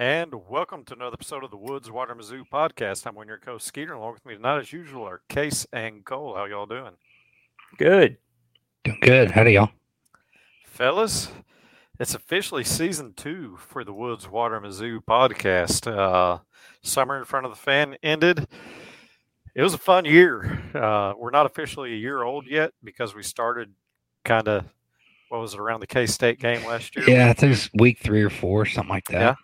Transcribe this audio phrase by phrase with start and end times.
[0.00, 3.06] And welcome to another episode of the Woods Water Mizzou podcast.
[3.06, 3.92] I'm one of your co Skeeter.
[3.92, 6.36] Along with me tonight, as usual, are Case and Cole.
[6.36, 6.92] How y'all doing?
[7.76, 8.16] Good.
[8.82, 9.30] Doing good.
[9.32, 9.68] How do y'all?
[10.64, 11.30] Fellas,
[11.98, 15.86] it's officially season two for the Woods Water Mizzou podcast.
[15.86, 16.38] Uh,
[16.82, 18.48] summer in front of the fan ended.
[19.54, 20.62] It was a fun year.
[20.74, 23.74] Uh, we're not officially a year old yet because we started
[24.24, 24.64] kind of,
[25.28, 27.04] what was it, around the K State game last year?
[27.06, 29.20] Yeah, I think it's week three or four, something like that.
[29.20, 29.34] Yeah.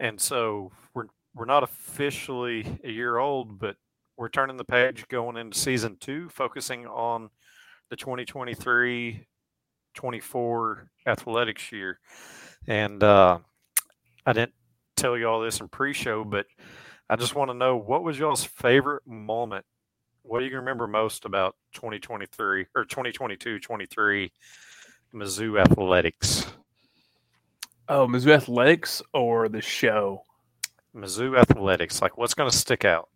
[0.00, 3.76] And so we're we're not officially a year old, but
[4.16, 7.30] we're turning the page going into season two, focusing on
[7.90, 9.26] the 2023
[9.94, 11.98] 24 athletics year.
[12.66, 13.38] And uh,
[14.26, 14.54] I didn't
[14.96, 16.46] tell you all this in pre show, but
[17.08, 19.64] I just want to know what was y'all's favorite moment?
[20.22, 24.32] What do you remember most about 2023 or 2022 23
[25.14, 26.46] Mizzou athletics?
[27.88, 30.24] Oh, Mizzou Athletics or the show?
[30.94, 33.08] Mizzou athletics, like what's going to stick out?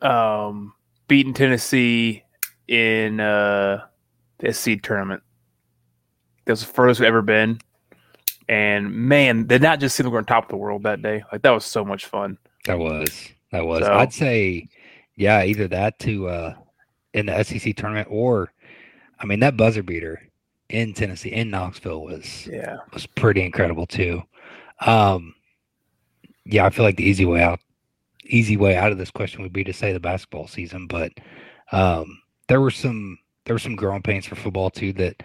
[0.00, 0.74] Um,
[1.08, 2.24] beating Tennessee
[2.68, 3.84] in uh,
[4.38, 5.22] the SEC tournament.
[6.44, 7.58] That was the furthest we've ever been.
[8.48, 11.24] And man, they not just seem like we're on top of the world that day.
[11.32, 12.38] Like that was so much fun.
[12.64, 13.28] That was.
[13.50, 13.84] That was.
[13.84, 14.68] So- I'd say,
[15.16, 16.54] yeah, either that to uh
[17.12, 18.52] in the SEC tournament or
[19.18, 20.22] I mean that buzzer beater
[20.68, 22.78] in Tennessee in Knoxville was Yeah.
[22.92, 24.22] was pretty incredible too.
[24.80, 25.34] Um
[26.44, 27.60] yeah, I feel like the easy way out
[28.24, 31.12] easy way out of this question would be to say the basketball season, but
[31.72, 35.22] um there were some there were some growing pains for football too that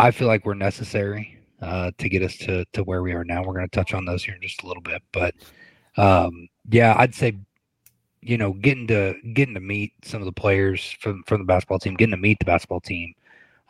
[0.00, 3.42] I feel like were necessary uh to get us to to where we are now.
[3.42, 5.34] We're going to touch on those here in just a little bit, but
[5.96, 7.36] um yeah, I'd say
[8.24, 11.78] you know, getting to getting to meet some of the players from from the basketball
[11.80, 13.14] team, getting to meet the basketball team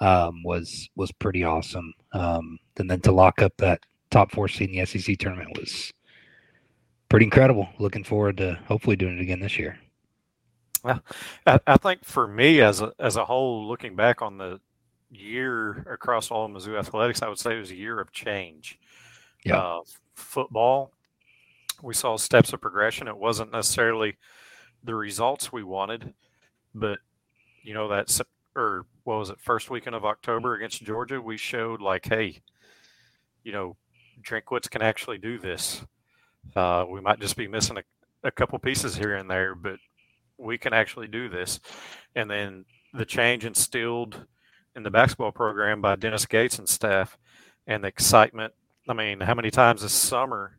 [0.01, 1.93] um, was was pretty awesome.
[2.13, 5.93] Um, and then to lock up that top four seed in the SEC tournament was
[7.09, 7.69] pretty incredible.
[7.79, 9.79] Looking forward to hopefully doing it again this year.
[10.85, 11.01] I,
[11.67, 14.61] I think for me as a as a whole, looking back on the
[15.11, 18.79] year across all of Mizzou athletics, I would say it was a year of change.
[19.45, 19.59] Yeah.
[19.59, 19.81] Uh,
[20.15, 20.93] football,
[21.83, 23.09] we saw steps of progression.
[23.09, 24.17] It wasn't necessarily
[24.85, 26.15] the results we wanted,
[26.75, 26.99] but
[27.63, 28.21] you know that
[28.57, 32.43] or what was it first weekend of October against Georgia, we showed like, hey,
[33.45, 33.77] you know,
[34.23, 35.85] Drinkwitz can actually do this.
[36.55, 37.83] Uh, we might just be missing a,
[38.27, 39.77] a couple pieces here and there, but
[40.39, 41.61] we can actually do this.
[42.15, 44.27] And then the change instilled
[44.77, 47.19] in the basketball program by Dennis Gates and staff
[47.67, 48.53] and the excitement.
[48.89, 50.59] I mean, how many times this summer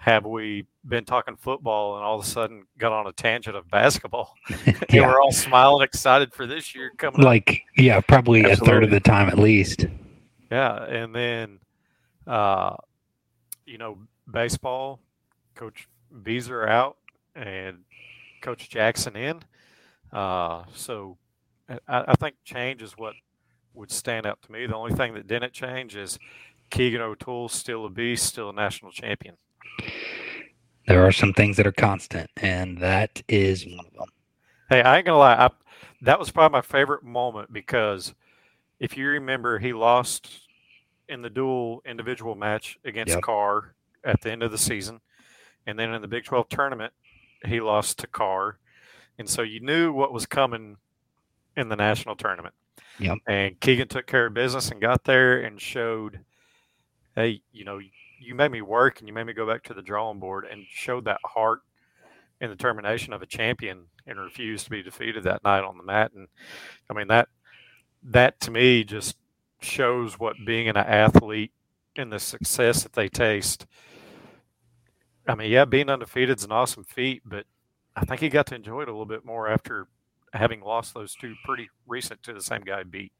[0.00, 3.70] have we been talking football and all of a sudden got on a tangent of
[3.70, 4.34] basketball?
[4.66, 5.06] and Yeah.
[5.06, 7.26] we're all smiling, excited for this year coming up.
[7.26, 9.84] Like yeah, probably a third of the time at least.
[10.50, 11.58] Yeah, and then,
[12.26, 12.76] uh,
[13.66, 13.98] you know,
[14.32, 15.00] baseball,
[15.54, 15.86] Coach
[16.22, 16.96] Bieser out
[17.36, 17.80] and
[18.40, 19.40] Coach Jackson in.
[20.12, 21.18] Uh, so
[21.68, 21.78] I,
[22.08, 23.12] I think change is what
[23.74, 24.66] would stand out to me.
[24.66, 26.18] The only thing that didn't change is
[26.70, 29.36] Keegan O'Toole still a beast, still a national champion.
[30.86, 34.08] There are some things that are constant, and that is one of them.
[34.68, 35.50] Hey, I ain't gonna lie, I,
[36.02, 38.14] that was probably my favorite moment because
[38.78, 40.48] if you remember, he lost
[41.08, 43.22] in the dual individual match against Yep.
[43.22, 45.00] Carr at the end of the season,
[45.66, 46.92] and then in the Big Twelve tournament,
[47.44, 48.58] he lost to Carr,
[49.18, 50.76] and so you knew what was coming
[51.56, 52.54] in the national tournament.
[52.98, 53.18] Yep.
[53.26, 56.20] And Keegan took care of business and got there and showed,
[57.14, 57.80] hey, you know,
[58.20, 60.64] you made me work and you made me go back to the drawing board and
[60.68, 61.60] showed that heart
[62.40, 66.12] and determination of a champion and refused to be defeated that night on the mat.
[66.14, 66.28] And
[66.88, 67.28] I mean that
[68.02, 69.16] that to me just
[69.60, 71.52] shows what being an athlete
[71.96, 73.66] and the success that they taste.
[75.26, 77.44] I mean, yeah, being undefeated is an awesome feat, but
[77.94, 79.86] I think he got to enjoy it a little bit more after
[80.32, 83.12] having lost those two pretty recent to the same guy beat.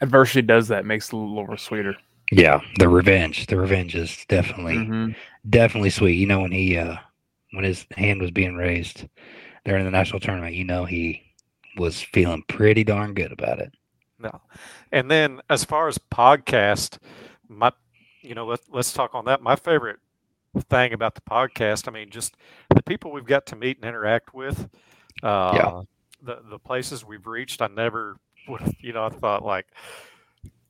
[0.00, 1.96] Adversity does that, makes it a little more sweeter.
[2.32, 3.46] Yeah, the revenge.
[3.46, 5.14] The revenge is definitely Mhm.
[5.48, 6.14] definitely sweet.
[6.14, 6.96] You know when he uh
[7.52, 9.06] when his hand was being raised
[9.64, 11.22] during the national tournament, you know he
[11.76, 13.72] was feeling pretty darn good about it.
[14.18, 14.40] No.
[14.92, 16.98] And then as far as podcast,
[17.48, 17.72] my
[18.22, 19.42] you know, let let's talk on that.
[19.42, 19.98] My favorite
[20.70, 22.36] thing about the podcast, I mean, just
[22.74, 24.68] the people we've got to meet and interact with,
[25.22, 25.82] uh
[26.22, 28.16] the the places we've reached, I never
[28.48, 29.66] would have, you know, I thought like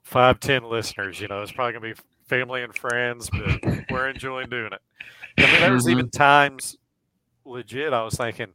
[0.05, 4.49] five, ten listeners, you know, it's probably gonna be family and friends, but we're enjoying
[4.49, 4.81] doing it.
[5.39, 6.77] I mean, there was even times
[7.45, 8.53] legit I was thinking,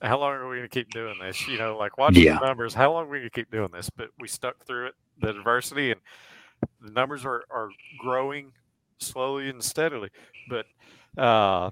[0.00, 1.46] how long are we going to keep doing this?
[1.46, 2.38] You know, like watching Yeah.
[2.40, 3.88] the numbers, how long are we going to keep doing this?
[3.90, 6.00] But we stuck through it, the adversity, and
[6.80, 7.68] the numbers are, are
[8.00, 8.52] growing
[8.98, 10.10] slowly and steadily.
[10.48, 10.66] But
[11.16, 11.70] uh,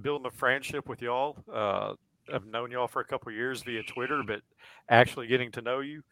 [0.00, 1.36] building a friendship with y'all.
[1.52, 1.94] Uh,
[2.32, 4.40] I've known y'all for a couple years via Twitter, but
[4.88, 6.02] actually getting to know you,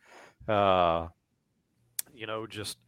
[0.48, 1.08] uh,
[2.18, 2.78] you know, just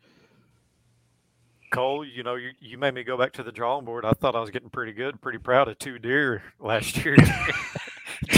[1.70, 4.04] Cole, you know, you, you made me go back to the drawing board.
[4.04, 7.16] I thought I was getting pretty good, pretty proud of two deer last year.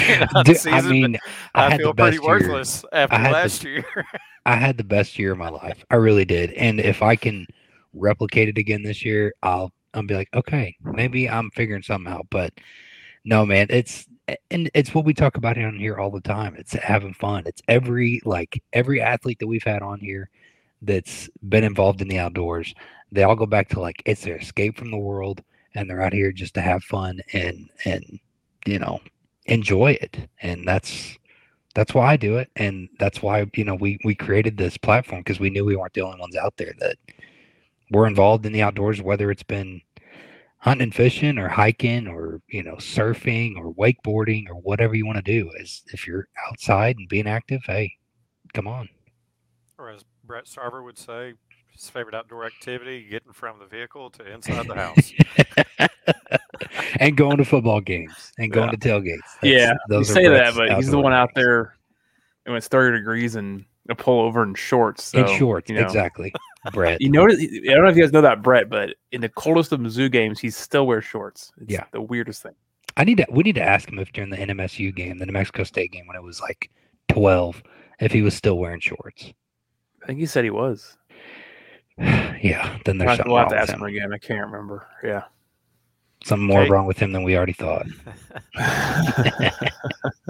[0.44, 1.18] Dude, season, I mean,
[1.54, 2.38] I, I, had feel the pretty best year.
[2.38, 3.84] worthless after had the- last year.
[4.46, 5.84] I had the best year of my life.
[5.90, 6.52] I really did.
[6.52, 7.46] And if I can
[7.94, 12.26] replicate it again this year, I'll I'll be like, okay, maybe I'm figuring something out.
[12.28, 12.52] But
[13.24, 14.06] no, man, it's
[14.50, 16.56] and it's what we talk about on here all the time.
[16.56, 17.44] It's having fun.
[17.46, 20.28] It's every like every athlete that we've had on here
[20.82, 22.74] that's been involved in the outdoors.
[23.10, 25.42] They all go back to like it's their escape from the world,
[25.74, 28.18] and they're out here just to have fun and and
[28.66, 29.00] you know
[29.46, 30.28] enjoy it.
[30.42, 31.16] And that's
[31.74, 35.20] that's why I do it, and that's why you know we we created this platform
[35.20, 36.96] because we knew we weren't the only ones out there that
[37.90, 39.80] were involved in the outdoors, whether it's been
[40.58, 45.16] hunting and fishing or hiking or you know surfing or wakeboarding or whatever you want
[45.16, 45.50] to do.
[45.60, 47.92] Is if you're outside and being active, hey,
[48.54, 48.88] come on.
[49.78, 51.34] or as Brett Sarver would say,
[51.72, 55.12] his favorite outdoor activity, getting from the vehicle to inside the house.
[57.00, 58.72] and going to football games and going Yeah.
[58.72, 59.18] to tailgates.
[59.42, 61.44] yeah, you those are say that, but he's the outdoor one out things.
[61.44, 61.76] there
[62.46, 65.04] when it's 30 degrees and a pullover and shorts.
[65.04, 65.82] So, in shorts, you know.
[65.82, 66.32] exactly.
[66.72, 67.02] Brett.
[67.02, 69.70] You notice, I don't know if you guys know that, Brett, but in the coldest
[69.72, 71.52] of Mizzou games, he still wears shorts.
[71.60, 71.84] It's Yeah.
[71.92, 72.54] the weirdest thing.
[72.96, 73.26] I need to.
[73.30, 76.06] We need to ask him if during the NMSU game, the New Mexico State game,
[76.06, 76.70] when it was like
[77.08, 77.62] twelve,
[78.00, 79.34] if he was still wearing shorts.
[80.02, 80.96] I think he said he was.
[81.98, 83.80] yeah, then there's We'll something we'll wrong have to with ask him.
[83.80, 84.12] him again.
[84.12, 84.86] I can't remember.
[85.02, 85.24] Yeah.
[86.24, 86.70] Something more Okay.
[86.70, 87.86] wrong with him than we already thought.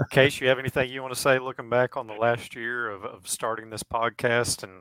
[0.11, 3.03] Case, you have anything you want to say looking back on the last year of,
[3.05, 4.71] of starting this podcast and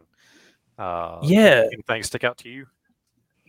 [0.79, 1.65] uh, yeah.
[1.73, 2.67] anything stick out to you?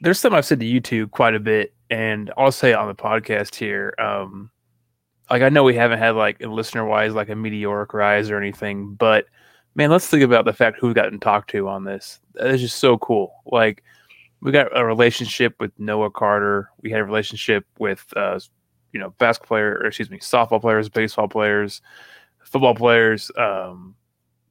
[0.01, 2.95] there's something I've said to you two quite a bit, and I'll say on the
[2.95, 3.93] podcast here.
[3.97, 4.51] Um,
[5.29, 8.95] like I know we haven't had like listener wise like a meteoric rise or anything,
[8.95, 9.25] but
[9.75, 12.19] man, let's think about the fact who we got to on this.
[12.35, 13.33] That is just so cool.
[13.45, 13.83] Like
[14.41, 16.69] we got a relationship with Noah Carter.
[16.81, 18.39] We had a relationship with uh,
[18.91, 21.81] you know basketball player, or excuse me, softball players, baseball players,
[22.43, 23.31] football players.
[23.37, 23.95] Um,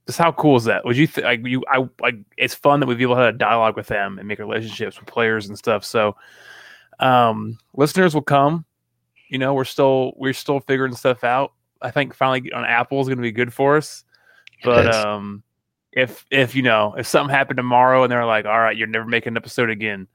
[0.06, 0.84] just how cool is that?
[0.84, 1.62] Would you th- like you?
[1.68, 4.38] I like it's fun that we've able to have a dialogue with them and make
[4.38, 5.84] relationships with players and stuff.
[5.84, 6.16] So,
[6.98, 8.64] um, listeners will come.
[9.28, 11.52] You know, we're still we're still figuring stuff out.
[11.80, 14.04] I think finally on Apple is going to be good for us.
[14.62, 15.42] But um,
[15.92, 19.06] if if you know if something happened tomorrow and they're like, all right, you're never
[19.06, 20.08] making an episode again,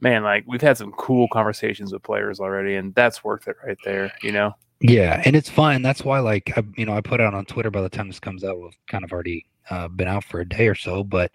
[0.00, 3.78] man, like we've had some cool conversations with players already, and that's worth it right
[3.84, 4.12] there.
[4.22, 4.54] You know.
[4.82, 5.82] Yeah, and it's fun.
[5.82, 7.70] That's why, like, I, you know, I put out on Twitter.
[7.70, 10.48] By the time this comes out, we've kind of already uh, been out for a
[10.48, 11.04] day or so.
[11.04, 11.34] But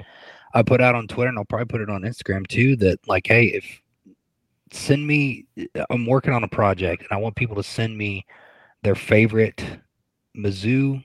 [0.56, 2.76] I put out on Twitter, and I'll probably put it on Instagram too.
[2.78, 3.82] That like, hey, if
[4.72, 5.46] send me,
[5.92, 8.26] I'm working on a project, and I want people to send me
[8.82, 9.64] their favorite
[10.36, 11.04] Mizzou,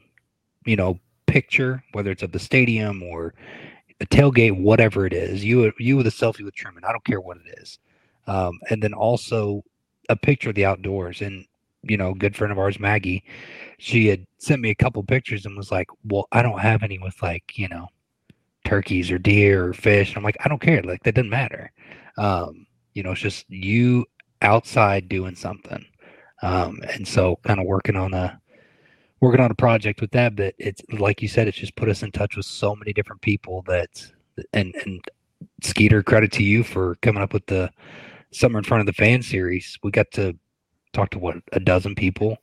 [0.65, 0.99] you know,
[1.31, 3.35] picture, whether it's of the stadium or
[4.01, 5.45] a tailgate, whatever it is.
[5.45, 6.85] You you with a selfie with Truman.
[6.85, 7.79] I don't care what it is.
[8.27, 9.65] Um, and then also
[10.09, 11.47] a picture of the outdoors and
[11.83, 13.25] you know, good friend of ours, Maggie,
[13.79, 16.99] she had sent me a couple pictures and was like, "Well, I don't have any
[16.99, 17.89] with like, you know,
[18.65, 20.83] turkeys or deer or fish." And I'm like, "I don't care.
[20.83, 21.73] Like that doesn't matter.
[22.19, 24.07] Um, you know, it's just you
[24.43, 25.85] outside doing something."
[26.43, 28.40] Um, and so, kind of working on a
[29.21, 30.37] working on a project with that.
[30.37, 33.23] But it's like you said, it's just put us in touch with so many different
[33.23, 34.05] people that,
[34.53, 35.03] and and
[35.63, 37.71] Skeeter, credit to you for coming up with the
[38.33, 39.79] summer in front of the fan series.
[39.83, 40.37] We got to
[40.93, 42.39] talk to what a dozen people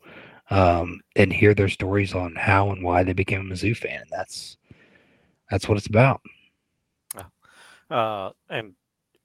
[0.49, 4.01] um, and hear their stories on how and why they became a Mizzou fan.
[4.01, 4.57] And that's
[5.49, 6.21] that's what it's about.
[7.89, 8.73] Uh, and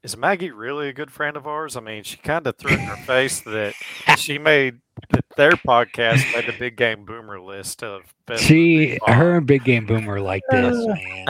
[0.03, 1.77] is Maggie really a good friend of ours?
[1.77, 3.75] I mean, she kind of threw in her face that
[4.19, 4.81] she made
[5.11, 9.65] that their podcast made the big game boomer list of best She, her and Big
[9.65, 11.27] Game Boomer like this, man.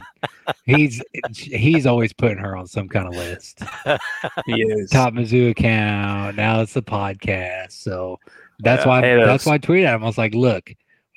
[0.64, 1.02] He's
[1.34, 3.60] he's always putting her on some kind of list.
[4.46, 4.90] He is.
[4.90, 6.36] Top Mizzou account.
[6.36, 7.72] Now it's the podcast.
[7.72, 8.18] So
[8.60, 10.02] that's Yeah, why hey, that's those- why I tweeted at him.
[10.02, 10.70] I was like, look,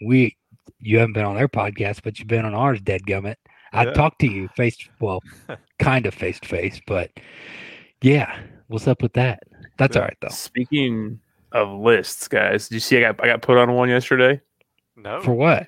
[0.06, 0.36] we
[0.80, 3.36] you haven't been on their podcast, but you've been on ours, dead gummit.
[3.76, 3.92] I Yeah.
[3.92, 5.22] talked to you face well,
[5.80, 7.12] kind of face to face, but
[8.02, 9.44] yeah, what's up with that?
[9.78, 10.02] That's Yeah.
[10.02, 10.30] all right though.
[10.30, 11.20] Speaking
[11.52, 14.42] of lists, guys, did you see I got I got put on one yesterday?
[14.96, 15.22] no.
[15.22, 15.68] For what?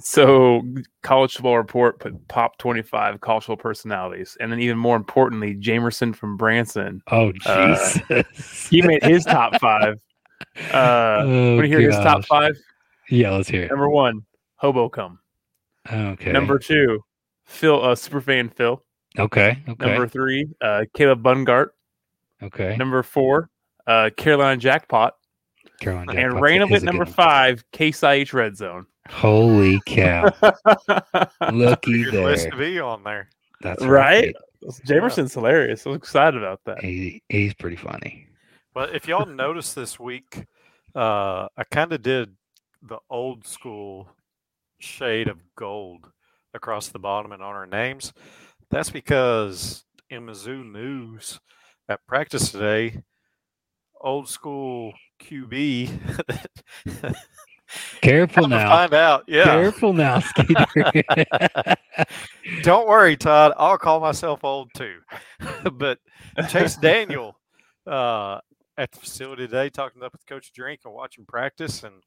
[0.00, 0.62] So
[1.02, 5.54] College Football Report put top twenty five college football personalities, and then even more importantly,
[5.54, 7.02] Jamerson from Branson.
[7.10, 7.76] Oh Uh,
[8.08, 8.68] Jesus.
[8.68, 9.96] He made his top five.
[10.72, 12.56] Uh, oh, want to hear his top five?
[13.10, 13.70] Yeah, let's hear it.
[13.70, 14.22] Number one,
[14.56, 15.18] Hobo Come.
[15.92, 16.32] Okay.
[16.32, 17.04] Number two,
[17.44, 18.82] Phil, uh, superfan Phil.
[19.18, 19.62] Okay.
[19.68, 19.86] Okay.
[19.86, 21.68] Number three, uh, Caleb Bungart.
[22.42, 22.76] Okay.
[22.76, 23.50] Number four,
[23.86, 25.14] uh, Carolina Jackpot.
[25.80, 28.86] Carolina and Jackpots randomly is at number five, Case IH Red Zone.
[29.10, 30.30] Holy cow!
[31.52, 32.50] Looky Good list there.
[32.52, 33.28] to be on there.
[33.60, 34.34] That's Right?
[34.86, 35.84] Jamerson's hilarious.
[35.86, 36.80] I was excited about that.
[36.84, 38.28] He, he's pretty funny.
[38.74, 40.46] But if y'all noticed this week,
[40.94, 42.34] uh, I kind of did
[42.80, 44.08] the old school
[44.78, 46.10] shade of gold
[46.54, 48.12] across the bottom and on our names.
[48.70, 51.40] That's because in Mizzou news
[51.88, 53.02] at practice today,
[54.00, 54.92] old school
[55.22, 55.90] QB.
[58.02, 58.68] Careful now.
[58.68, 59.44] find out, yeah.
[59.44, 60.94] Careful now, Skeeter.
[62.62, 63.52] Don't worry, Todd.
[63.56, 64.98] I'll call myself old too.
[65.72, 65.98] but
[66.48, 67.38] Chase Daniel
[67.86, 68.40] uh,
[68.76, 72.02] at the facility today, talking up with Coach Drink and watching practice, and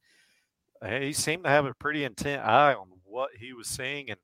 [1.02, 4.20] he seemed to have a pretty intent eye on what he was seeing, and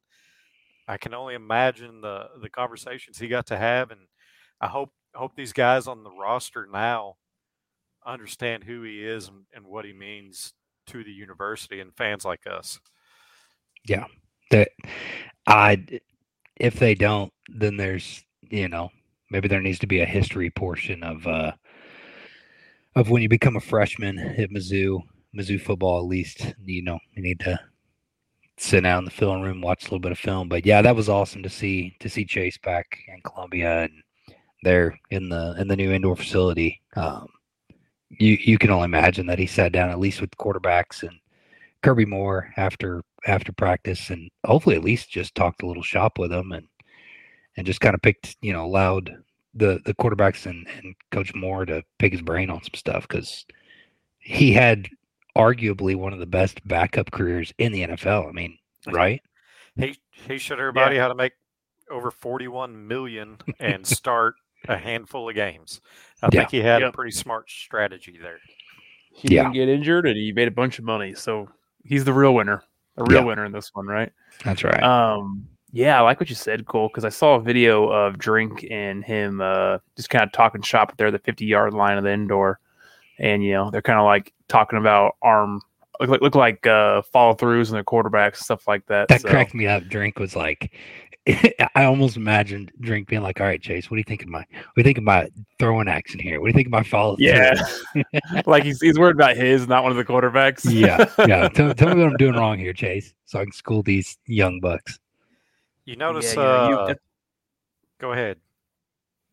[0.92, 4.02] I can only imagine the the conversations he got to have, and
[4.60, 7.16] I hope hope these guys on the roster now
[8.06, 10.52] understand who he is and, and what he means
[10.88, 12.78] to the university and fans like us.
[13.88, 14.04] Yeah,
[14.50, 14.72] that
[15.48, 15.86] I,
[16.58, 18.90] if they don't, then there's you know
[19.30, 21.54] maybe there needs to be a history portion of uh
[22.98, 25.00] of when you become a freshman at Mizzou,
[25.34, 26.00] Mizzou football.
[26.00, 27.58] At least you know you need to
[28.62, 30.48] sit down in the film room, watch a little bit of film.
[30.48, 34.04] But yeah, that was awesome to see to see Chase back in Columbia and
[34.64, 36.82] there in the in the new indoor facility.
[36.96, 37.28] Um,
[38.10, 41.20] you you can only imagine that he sat down at least with quarterbacks and
[41.82, 46.32] Kirby Moore after after practice and hopefully at least just talked a little shop with
[46.32, 46.68] him and
[47.58, 49.16] and just kind of picked you know allowed
[49.54, 53.46] the the quarterbacks and, and coach Moore to pick his brain on some stuff because
[54.20, 54.90] he had
[55.36, 58.28] arguably one of the best backup careers in the NFL.
[58.28, 58.58] I mean,
[58.88, 59.22] right?
[59.76, 61.34] He he showed everybody how to make
[61.90, 64.36] over 41 million and start
[64.68, 65.82] a handful of games.
[66.22, 66.42] I Yeah.
[66.42, 68.40] think he had a pretty smart strategy there.
[69.14, 69.44] He Yeah.
[69.44, 71.14] didn't get injured and he made a bunch of money.
[71.16, 71.50] So
[71.84, 72.64] he's the real winner.
[72.98, 73.26] a real Yeah.
[73.28, 74.12] winner in this one, right?
[74.44, 74.84] That's right.
[74.84, 78.68] Um, yeah, I like what you said, Cole, because I saw a video of Drink
[78.70, 82.04] and him uh, just kind of talking shop there, at the 50 yard line of
[82.04, 82.60] the indoor.
[83.22, 85.62] And, you know, they're kind of like talking about arm,
[86.00, 89.08] look, like look like uh, follow throughs and their quarterbacks, and stuff like that.
[89.10, 89.84] that so, cracked me up.
[89.84, 90.74] Drink was like,
[91.76, 94.40] I almost imagined Drink being like, "All right, Chase, what do you think of my?
[94.40, 96.42] What do you think of my throwing action here?
[96.42, 97.54] What do you think of my follow?" Yeah.
[98.48, 100.62] like he's, he's worried about his, not one of the quarterbacks.
[100.66, 101.48] yeah, yeah.
[101.54, 104.60] Tell, tell me what I'm doing wrong here, Chase, so I can school these young
[104.60, 105.00] bucks.
[105.86, 106.34] You notice?
[106.34, 106.94] Yeah, you know, you- uh,
[108.00, 108.38] go ahead.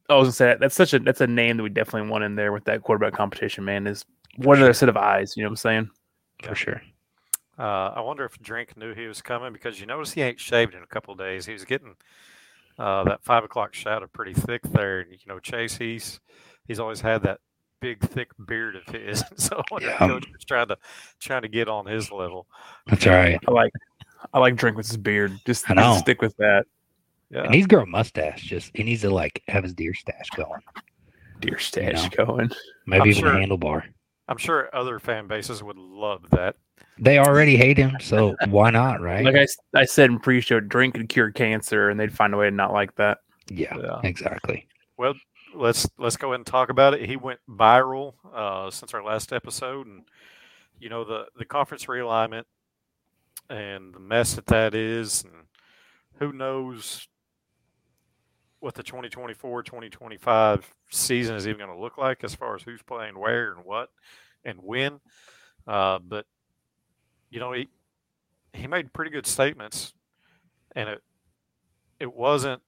[0.08, 2.34] I was gonna say that's such a that's a name that we definitely want in
[2.34, 3.86] there with that quarterback competition, man.
[3.86, 4.04] Is
[4.36, 5.90] one other set of eyes, you know what I'm saying?
[6.42, 6.82] For sure.
[7.58, 10.74] Uh, I wonder if Drink knew he was coming because you notice he ain't shaved
[10.74, 11.44] in a couple of days.
[11.44, 11.96] He was getting
[12.78, 15.00] uh, that five o'clock shadow pretty thick there.
[15.00, 16.20] And, you know, Chase, he's
[16.66, 17.40] he's always had that
[17.80, 19.24] big thick beard of his.
[19.36, 20.06] so I wonder if Yeah.
[20.06, 20.76] Coach was trying to
[21.20, 22.46] trying to get on his level.
[22.86, 23.40] That's all right.
[23.46, 23.72] I like
[24.32, 25.32] I like drink with his beard.
[25.44, 26.64] Just, I just stick with that.
[27.30, 28.42] Yeah, And he's growing mustache.
[28.42, 30.61] Just he needs to like have his deer stash going.
[31.40, 32.50] Deer stash going.
[32.87, 33.82] Maybe I'm even sure- a handlebar.
[34.30, 36.56] I'm sure other fan bases would love that.
[36.99, 39.25] They already hate him, so why not, right?
[39.25, 39.47] Like I,
[39.80, 42.73] I said in pre-show, drink and cure cancer, and they'd find a way to not
[42.73, 43.18] like that.
[43.50, 44.00] yeah, Yeah.
[44.04, 44.66] exactly.
[44.99, 45.14] Well,
[45.54, 47.08] let's let's go ahead and talk about it.
[47.08, 50.02] He went viral uh, since our last episode, and
[50.78, 52.44] you know the the conference realignment
[53.49, 55.32] and the mess that that is, and
[56.18, 57.08] who knows
[58.60, 63.18] what the 2024-2025 season is even going to look like as far as who's playing
[63.18, 63.90] where and what
[64.44, 65.00] and when.
[65.66, 66.26] Uh, but
[67.30, 67.68] you know he
[68.52, 69.92] he made pretty good statements,
[70.74, 71.02] and it
[72.00, 72.62] it wasn't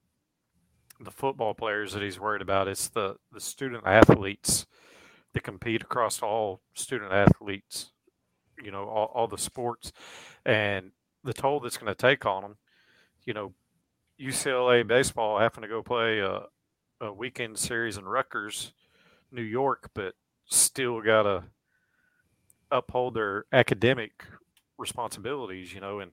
[1.00, 2.68] the football players that he's worried about.
[2.68, 4.66] It's the the student athletes
[5.32, 7.90] that compete across all student athletes.
[8.62, 9.90] You know, all, all the sports,
[10.44, 10.90] and
[11.24, 12.56] the toll that's going to take on them.
[13.24, 13.54] You know,
[14.20, 16.42] UCLA baseball having to go play a,
[17.00, 18.72] a weekend series in Rutgers,
[19.32, 21.44] New York, but still got to
[22.70, 24.24] uphold their academic
[24.76, 25.72] responsibilities.
[25.72, 26.12] You know, and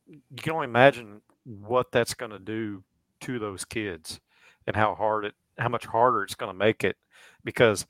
[0.08, 2.84] you can only imagine what that's going to do
[3.22, 4.20] to those kids
[4.68, 6.98] and how hard it how much harder it's going to make it
[7.44, 7.86] because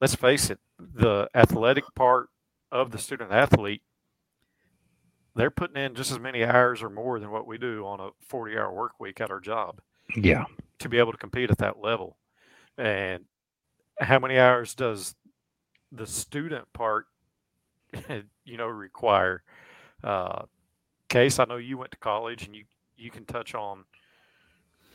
[0.00, 2.28] let's face it the athletic part
[2.70, 3.82] of the student athlete
[5.34, 8.10] they're putting in just as many hours or more than what we do on a
[8.26, 9.80] 40 hour work week at our job
[10.16, 10.44] Yeah,
[10.78, 12.16] to be able to compete at that level
[12.78, 13.24] and
[14.00, 15.14] how many hours does
[15.90, 17.06] the student part
[18.44, 19.42] you know require
[20.02, 20.42] uh
[21.10, 22.64] case i know you went to college and you
[22.96, 23.84] you can touch on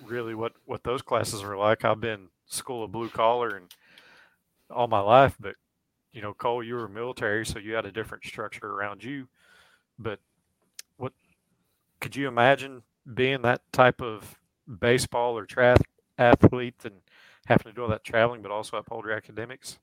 [0.05, 1.85] really what what those classes are like.
[1.85, 3.65] I've been school of blue collar and
[4.69, 5.55] all my life, but
[6.13, 9.27] you know, Cole, you were military, so you had a different structure around you.
[9.99, 10.19] But
[11.99, 14.39] could you imagine being that type of
[14.79, 15.79] baseball or track
[16.17, 16.95] athlete and
[17.45, 19.79] having to do all that traveling, but also uphold your academics?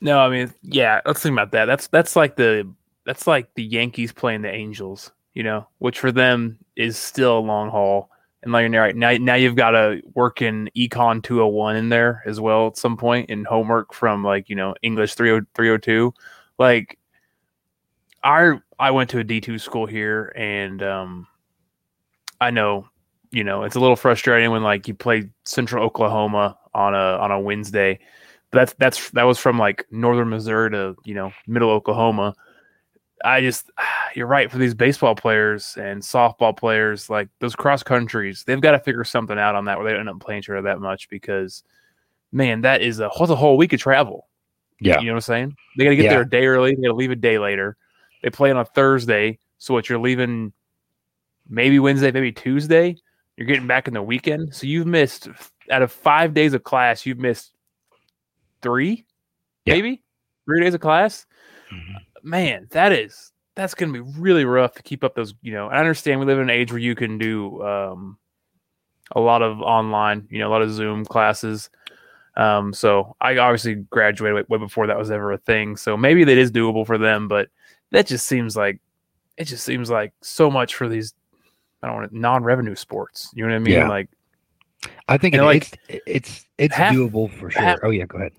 [0.00, 1.64] No, I mean, yeah, let's think about that.
[1.64, 2.72] That's that's like the
[3.04, 7.40] that's like the Yankees playing the Angels, you know, which for them is still a
[7.40, 8.10] long haul.
[8.44, 12.40] And like right now, now you've got to work in Econ 201 in there as
[12.40, 16.14] well at some point in homework from like you know English 302.
[16.58, 16.97] Like,
[18.24, 21.26] our I went to a D2 school here, and um,
[22.40, 22.88] I know
[23.30, 27.30] you know it's a little frustrating when like you play Central Oklahoma on a on
[27.30, 27.98] a Wednesday.
[28.50, 32.34] But that's that's that was from like northern Missouri to you know middle Oklahoma.
[33.24, 33.70] I just
[34.14, 38.72] you're right for these baseball players and softball players like those cross countries they've got
[38.72, 40.80] to figure something out on that where they don't end up playing each other that
[40.80, 41.62] much because
[42.32, 44.26] man that is a what's a whole week of travel
[44.80, 44.98] Yeah.
[44.98, 46.10] you know what I'm saying they got to get Yeah.
[46.12, 47.76] there a day early they got to leave a day later
[48.30, 50.52] they play on a Thursday so what you're leaving
[51.48, 52.94] maybe Wednesday maybe Tuesday
[53.36, 55.28] you're getting back in the weekend so you've missed
[55.70, 57.52] out of five days of class you've missed
[58.60, 59.06] three
[59.64, 59.74] Yeah.
[59.74, 60.02] maybe
[60.44, 61.24] three days of class
[61.72, 61.96] Mhm.
[62.22, 65.34] man, that is that's going to be really rough to keep up those.
[65.42, 68.16] You know, I understand we live in an age where you can do um,
[69.12, 71.68] a lot of online, you know, a lot of Zoom classes.
[72.36, 75.76] Um, so I obviously graduated way before that was ever a thing.
[75.76, 77.48] So maybe that is doable for them, but
[77.90, 78.80] that just seems like
[79.36, 81.14] it just seems like so much for these.
[81.82, 83.30] I don't want non-revenue sports.
[83.34, 83.74] You know what I mean?
[83.74, 83.88] Yeah.
[83.88, 84.08] Like
[85.08, 87.62] I think it, like, it's it's it's half- doable for sure.
[87.62, 88.32] half- oh yeah, go ahead.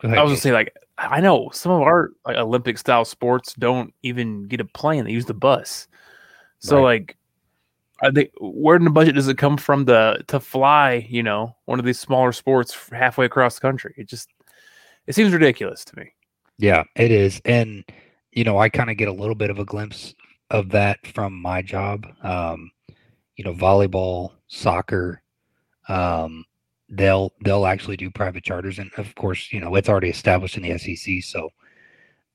[0.00, 0.18] Go ahead.
[0.18, 3.92] I was gonna say, like, I know some of our like Olympic style sports don't
[4.02, 5.88] even get a plane; they use the bus.
[6.60, 7.00] So, Right.
[7.00, 7.16] like,
[8.02, 8.30] are they?
[8.40, 11.06] Where in the budget does it come from to to fly?
[11.08, 13.94] You know, one of these smaller sports halfway across the country.
[13.98, 14.30] It just
[15.06, 16.12] it seems ridiculous to me.
[16.60, 17.40] Yeah, it is.
[17.44, 17.84] And,
[18.32, 20.14] you know, I kind of get a little bit of a glimpse
[20.50, 22.06] of that from my job.
[22.22, 22.70] Um,
[23.36, 25.22] you know, volleyball, soccer,
[25.88, 26.44] um,
[26.90, 28.78] they'll they'll actually do private charters.
[28.78, 31.22] And of course, you know, it's already established in the SEC.
[31.22, 31.50] So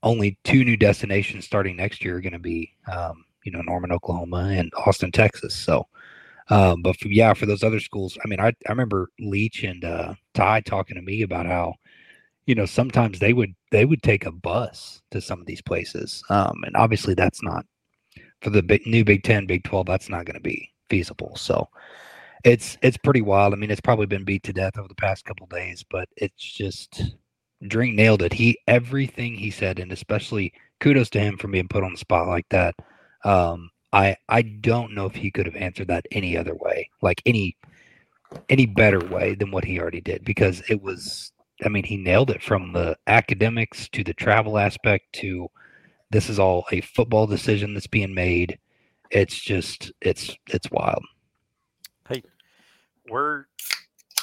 [0.04, 3.94] only two new destinations starting next year are going to be, um, you know, Norman,
[3.94, 5.56] Oklahoma and Austin, Texas.
[5.56, 5.88] So,
[6.50, 9.86] um, but for, yeah, for those other schools, I mean, I, I remember Leach and
[9.86, 11.76] uh, Ty talking to me about how,
[12.46, 16.24] you know, sometimes they would they would take a bus to some of these places,
[16.30, 17.66] um, and obviously that's not
[18.42, 19.88] for the big, new Big Ten, Big Twelve.
[19.88, 21.36] That's not going to be feasible.
[21.36, 21.68] So
[22.44, 23.54] it's it's pretty wild.
[23.54, 26.44] I mean, it's probably been beat to death over the past couple days, but it's
[26.44, 27.16] just
[27.68, 28.34] Drink nailed it.
[28.34, 32.28] He everything he said, and especially kudos to him for being put on the spot
[32.28, 32.76] like that.
[33.24, 37.22] Um, I I don't know if he could have answered that any other way, like
[37.26, 37.58] any
[38.50, 41.32] any better way than what he already did, because it was.
[41.64, 45.50] I mean, he nailed it from the academics to the travel aspect to
[46.10, 48.60] this is all a football decision that's being made.
[49.12, 51.04] It's just it's it's wild.
[52.10, 52.24] Hey,
[53.10, 53.46] we're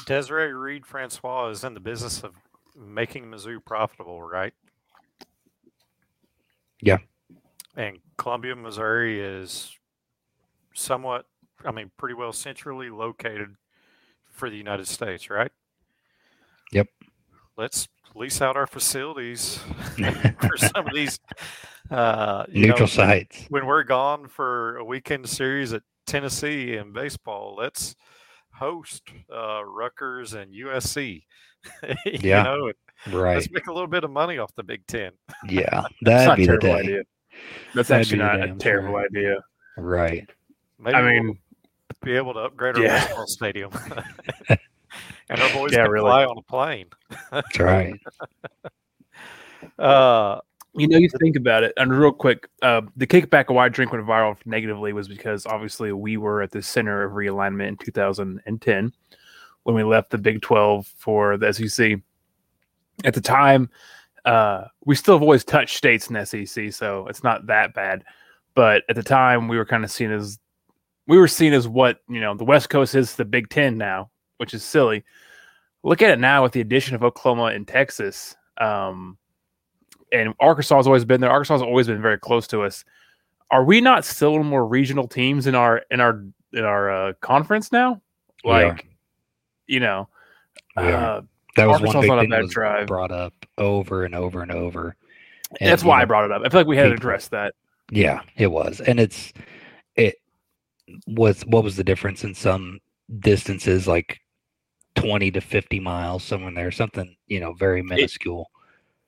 [0.06, 2.34] Desiree Reed Francois is in the business of
[2.76, 4.52] making Mizzou profitable, right?
[6.80, 6.98] Yeah.
[7.76, 9.76] And Columbia, Missouri is
[10.74, 11.26] somewhat,
[11.64, 13.54] I mean, pretty well centrally located
[14.30, 15.52] for the United States, right?
[16.72, 16.88] Yep.
[17.56, 19.56] Let's lease out our facilities
[20.40, 21.18] for some of these.
[21.90, 23.46] Uh, Neutral know, sites.
[23.50, 27.94] when we're gone for a weekend series at Tennessee in baseball, let's
[28.54, 29.02] host
[29.34, 31.22] uh, Rutgers and USC.
[32.04, 32.42] you Yeah.
[32.44, 32.66] know,
[33.04, 33.34] and Right.
[33.34, 35.10] let's make a little bit of money off the Big Ten.
[35.48, 35.82] Yeah.
[36.02, 36.72] That's That'd be the day.
[36.72, 37.02] idea.
[37.74, 39.04] That's That'd actually not a terrible sure.
[39.04, 39.36] idea.
[39.76, 40.30] Right.
[40.78, 41.38] Maybe I we'll mean,
[42.02, 43.04] be able to upgrade our Yeah.
[43.04, 43.70] baseball stadium,
[45.32, 46.06] and our boys Yeah, can really.
[46.06, 46.86] fly on a plane.
[47.30, 47.94] That's right.
[49.78, 50.40] Uh,
[50.74, 53.92] You know, you think about it, and real quick, uh, the kickback of why drink
[53.92, 58.92] went viral negatively was because obviously we were at the center of realignment in 2010
[59.64, 61.98] when we left the Big 12 for the SEC.
[63.04, 63.68] At the time,
[64.24, 68.02] uh, we still have always touched states in SEC, so it's not that bad.
[68.54, 70.38] But at the time, we were kind of seen as
[71.06, 74.10] we were seen as what you know the West Coast is the Big Ten now,
[74.42, 75.04] which is silly.
[75.84, 78.34] Look at it now with the addition of Oklahoma and Texas.
[78.58, 79.16] Um,
[80.12, 81.30] and Arkansas has always been there.
[81.30, 82.84] Arkansas has always been very close to us.
[83.52, 87.70] Are we not still more regional teams in our in our in our uh, conference
[87.70, 88.02] now?
[88.42, 88.88] Like,
[89.68, 90.08] you know,
[90.76, 91.20] uh,
[91.54, 92.88] That was Arkansas one big thing that was drive.
[92.88, 94.96] brought up over and over and over.
[95.60, 96.42] And, that's why I brought it up.
[96.44, 97.54] I feel like we had to address that.
[97.92, 99.32] Yeah, it was, and it's
[99.94, 100.16] it.
[101.06, 102.80] was what was the difference in some
[103.20, 104.20] distances like
[104.94, 108.50] 20 to 50 miles somewhere there something you know very minuscule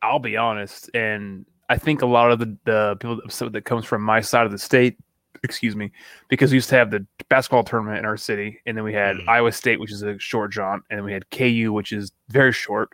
[0.05, 3.87] I'll be honest, and I think a lot of the, the people that, that comes
[3.87, 4.99] from my side of the state,
[5.42, 5.92] excuse me,
[6.29, 9.16] because we used to have the basketball tournament in our city, and then we had
[9.16, 9.29] Mhm.
[9.29, 12.53] Iowa State, which is a short jaunt, and then we had KU, which is very
[12.53, 12.90] short,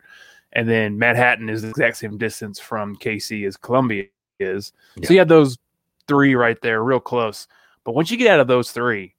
[0.52, 4.04] and then Manhattan is the exact same distance from KC as Columbia
[4.38, 4.72] is.
[5.02, 5.58] So you had those
[6.06, 7.48] three right there, real close.
[7.82, 9.14] But once you get out of those three,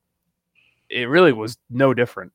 [0.90, 2.32] it really was no different.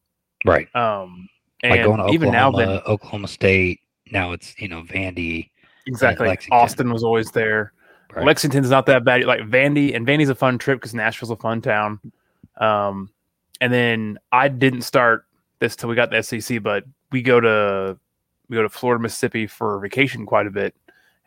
[0.47, 1.29] Right Um,
[1.63, 3.81] like and going to even now, then oklahoma state
[4.11, 5.51] now it's you know vandy
[5.87, 6.59] exactly, Lexington.
[6.59, 7.73] Austin was always there.
[8.15, 8.27] right?
[8.27, 9.25] Lexington's not that bad.
[9.25, 12.01] Like Vandy, and Vandy's a fun trip because Nashville's a fun town.
[12.59, 13.11] Um,
[13.61, 15.25] and then I didn't start
[15.59, 17.99] this till we got the SEC, but we go to
[18.49, 20.75] we go to Florida, Mississippi for vacation quite a bit,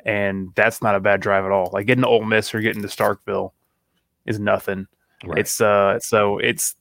[0.06, 1.70] and that's not a bad drive at all.
[1.74, 3.52] Like getting to Ole Miss or getting to Starkville
[4.26, 4.88] is nothing.
[5.26, 5.40] right.
[5.40, 6.76] It's uh, so it's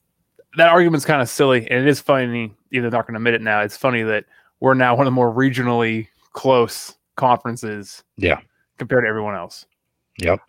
[0.57, 2.55] that argument's kind of silly, and it is funny.
[2.71, 4.25] Even though they're not going to admit it now, it's funny that
[4.61, 8.39] we're now one of the more regionally close conferences yeah
[8.79, 9.67] compared to everyone else.
[10.19, 10.41] yep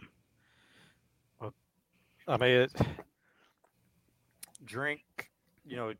[2.29, 2.71] I mean, it,
[4.63, 5.31] drink,
[5.65, 5.93] you know,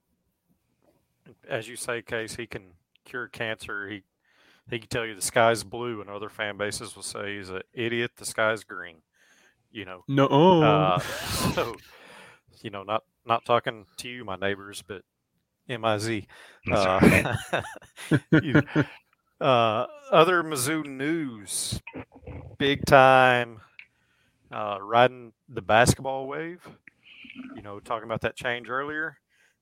[1.50, 2.66] as you say, Case, he can
[3.04, 3.90] cure cancer.
[3.90, 4.04] He
[4.70, 7.64] he can tell you the sky's blue, and other fan bases will say he's an
[7.74, 8.12] idiot.
[8.18, 8.98] The sky's green.
[9.72, 11.00] You know, No, uh,
[11.56, 11.76] so
[12.62, 15.04] you know, not not talking to you, my neighbors, but
[15.70, 16.28] M I Z.
[16.66, 17.26] That's all right.
[17.54, 18.64] Uh, you-
[19.40, 21.80] uh, other Mizzou news,
[22.58, 23.62] big time,
[24.52, 26.60] uh, riding the basketball wave.
[27.56, 29.18] You know, talking about that change earlier,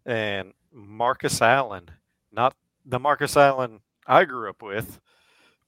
[0.05, 1.91] and Marcus Allen,
[2.31, 4.99] not the Marcus Allen I grew up with,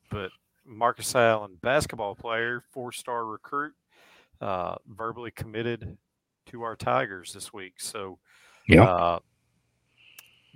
[0.10, 0.32] but
[0.66, 3.74] Marcus Allen, basketball player, four-star recruit,
[4.42, 5.98] uh, verbally committed
[6.50, 7.74] to our Tigers this week.
[7.78, 8.20] So,
[8.68, 9.20] yeah, uh,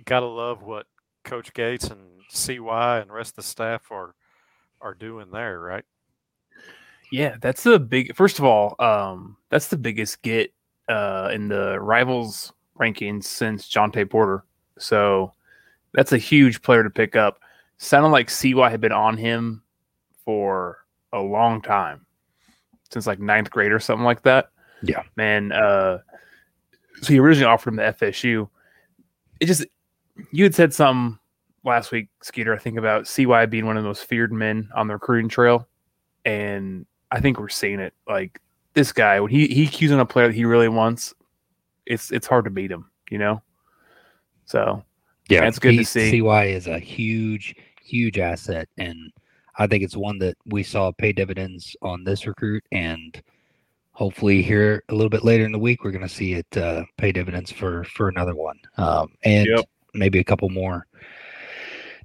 [0.04, 0.86] gotta love what
[1.24, 4.14] Coach Gates and CY and the rest of the staff are
[4.80, 5.84] are doing there, right?
[7.10, 8.14] Yeah, that's the big.
[8.14, 10.52] First of all, um, that's the biggest get
[10.88, 14.44] uh, in the rivals rankings since Jontay Porter.
[14.78, 15.32] So
[15.92, 17.40] that's a huge player to pick up.
[17.78, 19.62] Sounded like CY had been on him
[20.24, 22.06] for a long time,
[22.90, 24.50] since like ninth grade or something like that.
[24.86, 25.02] Yeah.
[25.16, 25.52] man.
[25.52, 25.98] Uh,
[27.00, 28.48] so he originally offered him the FSU.
[29.40, 29.64] It just
[30.30, 31.18] you had said something
[31.64, 32.54] last week, Skeeter.
[32.54, 35.66] I think about CY being one of the most feared men on the recruiting trail,
[36.24, 37.94] and I think we're seeing it.
[38.08, 38.40] Like
[38.74, 41.14] this guy, when he he cues on a player that he really wants,
[41.86, 42.90] it's it's hard to beat him.
[43.10, 43.42] You know.
[44.46, 44.84] So
[45.28, 46.20] Yeah, That's good to see.
[46.20, 49.12] CY is a huge, huge asset, and
[49.56, 53.20] I think it's one that we saw pay dividends on this recruit, and
[53.94, 56.84] hopefully here a little bit later in the week we're going to see it uh,
[56.98, 59.64] pay dividends for for another one, um, and Yep.
[59.94, 60.86] maybe a couple more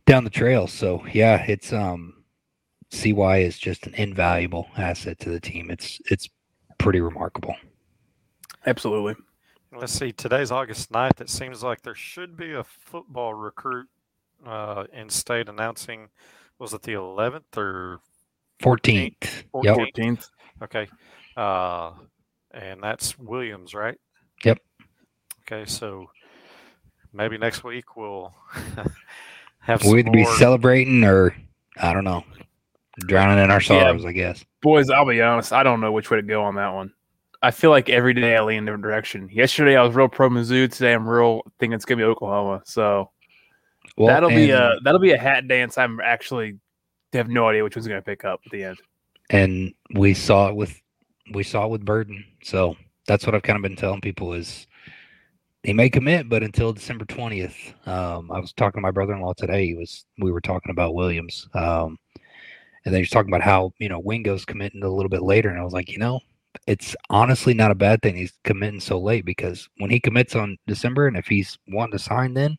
[0.06, 0.68] down the trail.
[0.68, 2.24] So yeah, it's um,
[2.92, 5.70] CY is just an invaluable asset to the team.
[5.70, 6.30] It's it's
[6.78, 7.56] pretty remarkable.
[8.66, 9.16] absolutely.
[9.72, 10.12] Let's see.
[10.12, 11.22] Today's August 9th.
[11.22, 13.88] It seems like there should be a football recruit
[14.44, 16.08] uh, in state announcing.
[16.58, 18.00] Was it the 11th or
[18.62, 19.44] Fourteenth.
[19.64, 19.76] Yep.
[19.76, 19.76] 14th?
[19.76, 20.30] Fourteenth.
[20.64, 20.88] Okay.
[21.40, 21.94] Uh,
[22.52, 23.98] and that's Williams, right?
[24.44, 24.60] Yep.
[25.44, 26.08] Okay, so
[27.14, 28.34] maybe next week we'll
[29.60, 31.34] have We'll some either be celebrating or
[31.78, 32.24] I don't know,
[33.00, 34.06] drowning in our sorrows.
[34.06, 34.44] I guess.
[34.62, 35.54] Boys, I'll be honest.
[35.54, 36.92] I don't know which way to go on that one.
[37.42, 39.30] I feel like every day I lean in a different direction.
[39.32, 40.70] Yesterday I was real pro Mizzou.
[40.70, 42.62] Today I'm real thinking it's gonna be Oklahoma.
[42.66, 43.12] So
[43.98, 45.78] Well, that'll be a that'll be a hat dance.
[45.78, 46.60] I'm actually
[47.14, 48.78] have no idea which one's gonna pick up at the end.
[49.30, 50.80] and we saw it with
[51.34, 52.24] we saw it with Burden.
[52.44, 52.76] So
[53.08, 54.68] that's what I've kind of been telling people is
[55.64, 57.74] he may commit, but until December twentieth.
[57.86, 59.66] Um, I was talking to my brother-in-law today.
[59.68, 61.98] He was we were talking about Williams, um,
[62.86, 65.50] and then he was talking about how you know Wingo's committing a little bit later,
[65.50, 66.22] and I was like, you know,
[66.66, 70.58] it's honestly not a bad thing he's committing so late because when he commits on
[70.66, 72.58] December, and if he's wanting to sign, then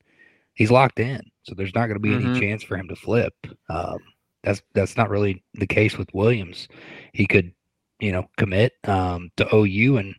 [0.55, 1.21] he's locked in.
[1.45, 2.25] So there's not going to be Mhm.
[2.25, 3.33] any chance for him to flip.
[3.71, 3.99] Um,
[4.43, 6.69] that's that's not really the case with Williams.
[7.13, 7.53] He could,
[8.01, 10.15] you know, commit um, to OU and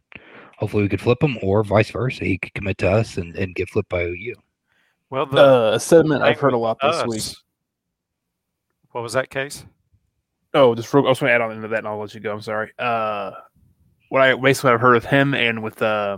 [0.57, 2.23] hopefully we could flip him, or vice versa.
[2.23, 4.35] He could commit to us and, and get flipped by OU.
[5.09, 7.37] Well, the Uh, a sentiment I've heard a lot this us- week.
[8.91, 9.65] What was that case?
[10.53, 12.19] Oh, just real, I was going to add on into that, and I'll let you
[12.19, 12.33] go.
[12.33, 12.71] I'm sorry.
[12.77, 13.31] Uh,
[14.09, 16.17] what I basically what I've heard of him and with uh,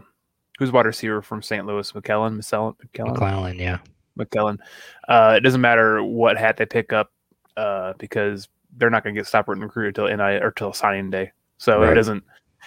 [0.57, 1.65] who's wide receiver from St.
[1.67, 3.77] Louis, McKellen, McKellen, McKellen, McClellan, yeah,
[4.17, 4.57] McKellen.
[5.07, 7.11] Uh, it doesn't matter what hat they pick up,
[7.55, 11.11] uh, because they're not going to get stopped written recruited until NI or till signing
[11.11, 11.31] day.
[11.63, 11.93] So Right.
[11.93, 12.23] it doesn't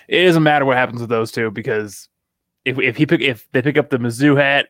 [0.08, 2.08] it doesn't matter what happens with those two because
[2.64, 4.68] if if he pick if they pick up the Mizzou hat,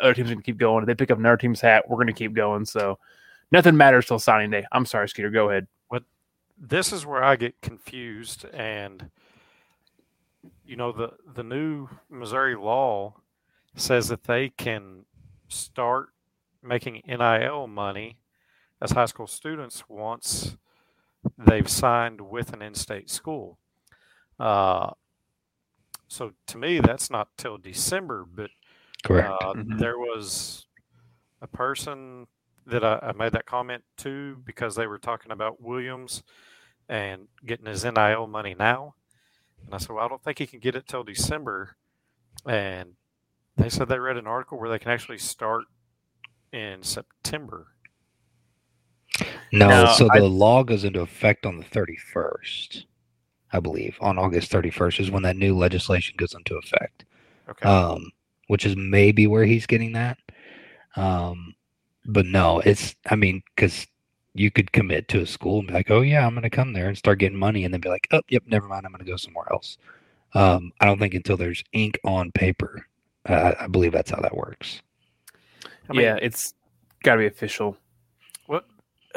[0.00, 0.84] other teams can keep going.
[0.84, 2.64] If they pick up another team's hat, we're going to keep going.
[2.64, 2.98] So
[3.50, 4.64] nothing matters till signing day.
[4.70, 5.30] I'm sorry, Skeeter.
[5.30, 5.66] Go ahead.
[5.90, 6.04] But
[6.56, 9.10] this is where I get confused and
[10.64, 13.14] you know the the new Missouri law
[13.74, 15.06] says that they can
[15.48, 16.10] start
[16.62, 18.18] making NIL money
[18.80, 20.56] as high school students once
[21.38, 23.58] they've signed with an in-state school.
[24.38, 24.90] Uh,
[26.08, 28.50] so to me, that's not till December, but
[29.04, 29.28] Correct.
[29.42, 29.78] uh, Mhm.
[29.78, 30.66] there was
[31.40, 32.26] a person
[32.66, 36.22] that I, I made that comment to because they were talking about Williams
[36.88, 38.94] and getting his NIL money now.
[39.64, 41.76] And I said, Well, I don't think he can get it till December.
[42.46, 42.96] And
[43.56, 45.64] they said they read an article where they can actually start
[46.52, 47.68] in September.
[49.52, 52.84] No, no, so I- the law goes into effect on the 31st,
[53.52, 53.96] I believe.
[54.00, 57.04] On August 31st is when that new legislation goes into effect.
[57.48, 57.68] Okay.
[57.68, 58.10] um,
[58.48, 60.18] which is maybe where he's getting that.
[60.96, 61.54] Um,
[62.04, 63.86] but no, it's I mean, because
[64.34, 66.72] you could commit to a school and be like, oh yeah, I'm going to come
[66.72, 69.04] there and start getting money, and then be like, oh yep, never mind, I'm going
[69.04, 69.78] to go somewhere else.
[70.34, 72.86] Um, I don't think until there's ink on paper.
[73.24, 74.82] Uh, I believe that's how that works.
[75.88, 76.54] I mean, yeah, it's
[77.02, 77.76] got to be official.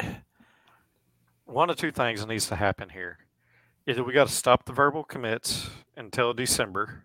[1.44, 3.18] One of two things needs to happen here.
[3.86, 7.04] Either we got to stop the verbal commits until December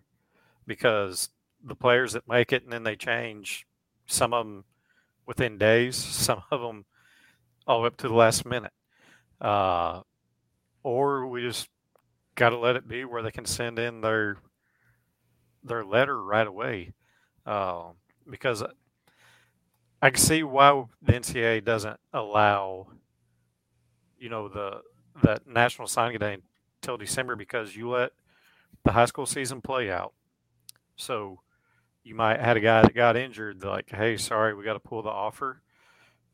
[0.66, 1.30] because
[1.64, 3.66] the players that make it and then they change,
[4.06, 4.64] some of them
[5.26, 6.84] within days, some of them
[7.66, 8.72] all up to the last minute.
[9.40, 10.02] Uh,
[10.82, 11.68] or we just
[12.36, 14.36] got to let it be where they can send in their
[15.64, 16.92] their letter right away.
[17.44, 17.90] Uh,
[18.28, 18.62] because
[20.06, 22.86] I can see why the NCAA doesn't allow,
[24.20, 24.82] you know, the
[25.24, 26.36] that national signing day
[26.80, 28.12] until December because you let
[28.84, 30.12] the high school season play out.
[30.94, 31.40] So
[32.04, 35.02] you might had a guy that got injured, like, hey, sorry, we got to pull
[35.02, 35.60] the offer.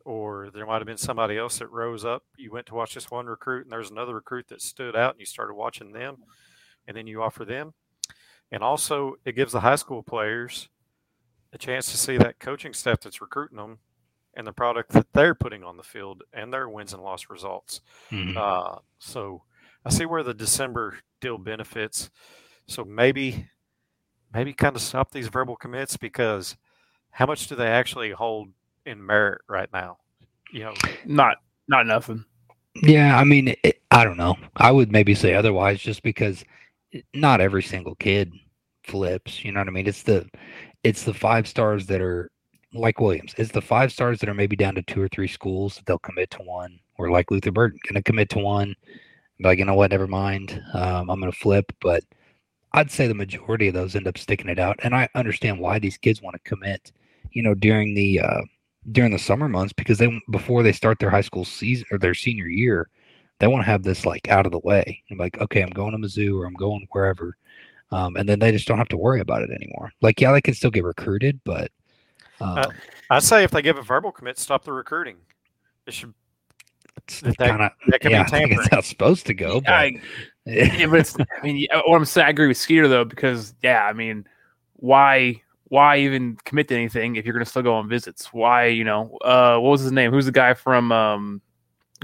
[0.05, 2.25] Or there might have been somebody else that rose up.
[2.37, 5.21] You went to watch this one recruit, and there's another recruit that stood out, and
[5.21, 6.19] you started watching them,
[6.87, 7.73] and then you offer them.
[8.51, 10.69] And also, it gives the high school players
[11.53, 13.79] a chance to see that coaching staff that's recruiting them
[14.35, 17.83] and the product that they're putting on the field and their wins and loss results.
[18.11, 18.37] Mhm.
[18.37, 19.43] Uh, so
[19.85, 22.11] I see where the December deal benefits.
[22.67, 23.47] So maybe,
[24.33, 26.57] maybe kind of stop these verbal commits because
[27.11, 28.49] how much do they actually hold
[28.87, 29.99] in merit right now?
[30.51, 31.39] You know, Not
[31.69, 32.25] not nothing.
[32.83, 34.37] Yeah, I mean, it, I don't know.
[34.57, 36.43] I would maybe say otherwise, just because
[37.13, 38.33] not every single kid
[38.85, 39.45] flips.
[39.45, 39.87] You know what I mean?
[39.87, 40.29] It's the
[40.85, 42.31] it's the five stars that are
[42.75, 43.35] like Williams.
[43.37, 45.99] It's the five stars that are maybe down to two or three schools that they'll
[45.99, 48.75] commit to one, or like Luther Burden, to commit to one.
[49.41, 49.91] Like, you know what?
[49.91, 50.63] Never mind.
[50.75, 51.73] Um, I'm to flip.
[51.81, 52.05] But
[52.73, 55.79] I'd say the majority of those end up sticking it out, and I understand why
[55.79, 56.93] these kids want to commit.
[57.33, 58.43] You know, during the uh,
[58.91, 62.15] during the summer months because they before they start their high school season or their
[62.15, 62.89] senior year,
[63.39, 65.03] they want to have this like out of the way.
[65.11, 67.37] And like, okay, I'm going to Mizzou or I'm going wherever,
[67.93, 69.93] um, and then they just don't have to worry about it anymore.
[70.01, 71.71] Like, yeah, they can still get recruited, but
[72.41, 72.67] um, Uh,
[73.11, 75.17] I say if they give a verbal commit, stop the recruiting.
[75.87, 76.15] It should
[76.97, 78.61] it's that- kind of that can yeah, be I think tampering.
[78.61, 79.61] it's how it's supposed to go.
[79.61, 80.01] But I,
[80.47, 83.85] yeah, but it's, I mean, what I'm saying, I agree with Skeeter though, because yeah,
[83.85, 84.27] I mean,
[84.75, 88.33] why, why even commit to anything if you're going to still go on visits?
[88.33, 90.11] Why, you know, uh, what was his name?
[90.11, 91.41] Who's the guy from, um,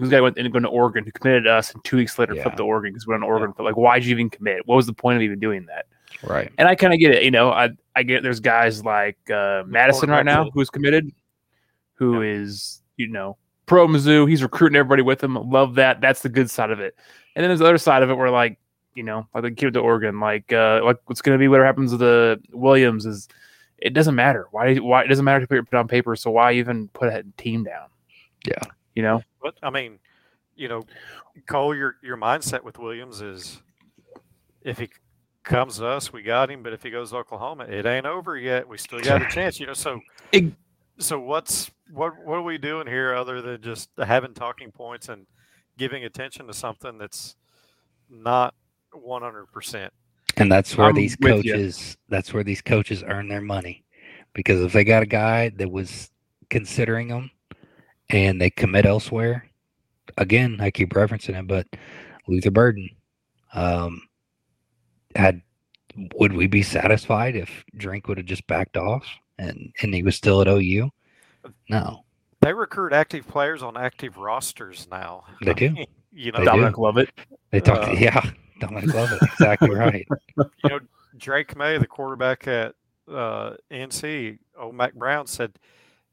[0.01, 2.35] the guy went and going to Oregon who committed to us and two weeks later
[2.35, 2.43] Yeah.
[2.43, 3.53] flipped to Oregon because we went to Oregon.
[3.57, 4.67] But like, why'd you even commit?
[4.67, 5.87] What was the point of even doing that?
[6.23, 6.51] right.
[6.59, 7.23] And I kind of get it.
[7.23, 11.11] You know, I I get there's guys like uh, Madison right now who's committed,
[11.95, 14.29] who is you know pro Mizzou.
[14.29, 15.35] He's recruiting everybody with him.
[15.35, 16.01] Love that.
[16.01, 16.97] That's the good side of it.
[17.37, 18.59] And then there's the other side of it where like
[18.95, 21.67] you know like the kid to Oregon, like uh, like what's going to be whatever
[21.67, 23.29] happens to the Williams is
[23.79, 24.49] it doesn't matter.
[24.51, 26.17] Why why it doesn't matter to put it on paper.
[26.17, 27.89] So why even put a team down?
[28.47, 28.63] Yeah.
[28.95, 29.23] you know.
[29.42, 29.98] But I mean,
[30.57, 30.85] you know,
[31.46, 33.62] Cole, your your mindset with Williams is
[34.62, 34.88] if he
[35.44, 36.62] comes to us, we got him.
[36.62, 38.68] But if he goes to Oklahoma, it ain't over yet.
[38.68, 39.59] We still got a chance.
[39.59, 40.01] You know, so
[40.98, 45.27] so what's what what are we doing here other than just having talking points and
[45.77, 47.37] giving attention to something that's
[48.11, 48.55] not
[48.92, 49.92] one hundred percent?
[50.37, 53.85] And that's where I'm these coaches that's where these coaches earn their money.
[54.35, 56.11] Because if they got a guy that was
[56.51, 57.31] considering them
[58.11, 59.47] and they commit elsewhere,
[60.16, 61.66] again, I keep referencing him, but
[62.27, 62.88] Luther Burden,
[63.55, 64.03] um,
[65.16, 65.42] had
[66.16, 69.05] would we be satisfied if Drink would have just backed off
[69.38, 70.90] and and he was still at OU?
[71.71, 72.05] No,
[72.40, 75.25] They recruit active players on active rosters now.
[75.42, 75.71] They I do.
[75.71, 76.51] mean, You know, They do.
[76.51, 77.11] Dominic Lovett.
[77.51, 77.88] they talked.
[77.88, 80.07] Uh, yeah, Dominic Lovett, exactly right.
[80.37, 80.79] you know,
[81.16, 82.75] Drake Maye, the quarterback at
[83.11, 85.59] uh, NC, old Mack Brown said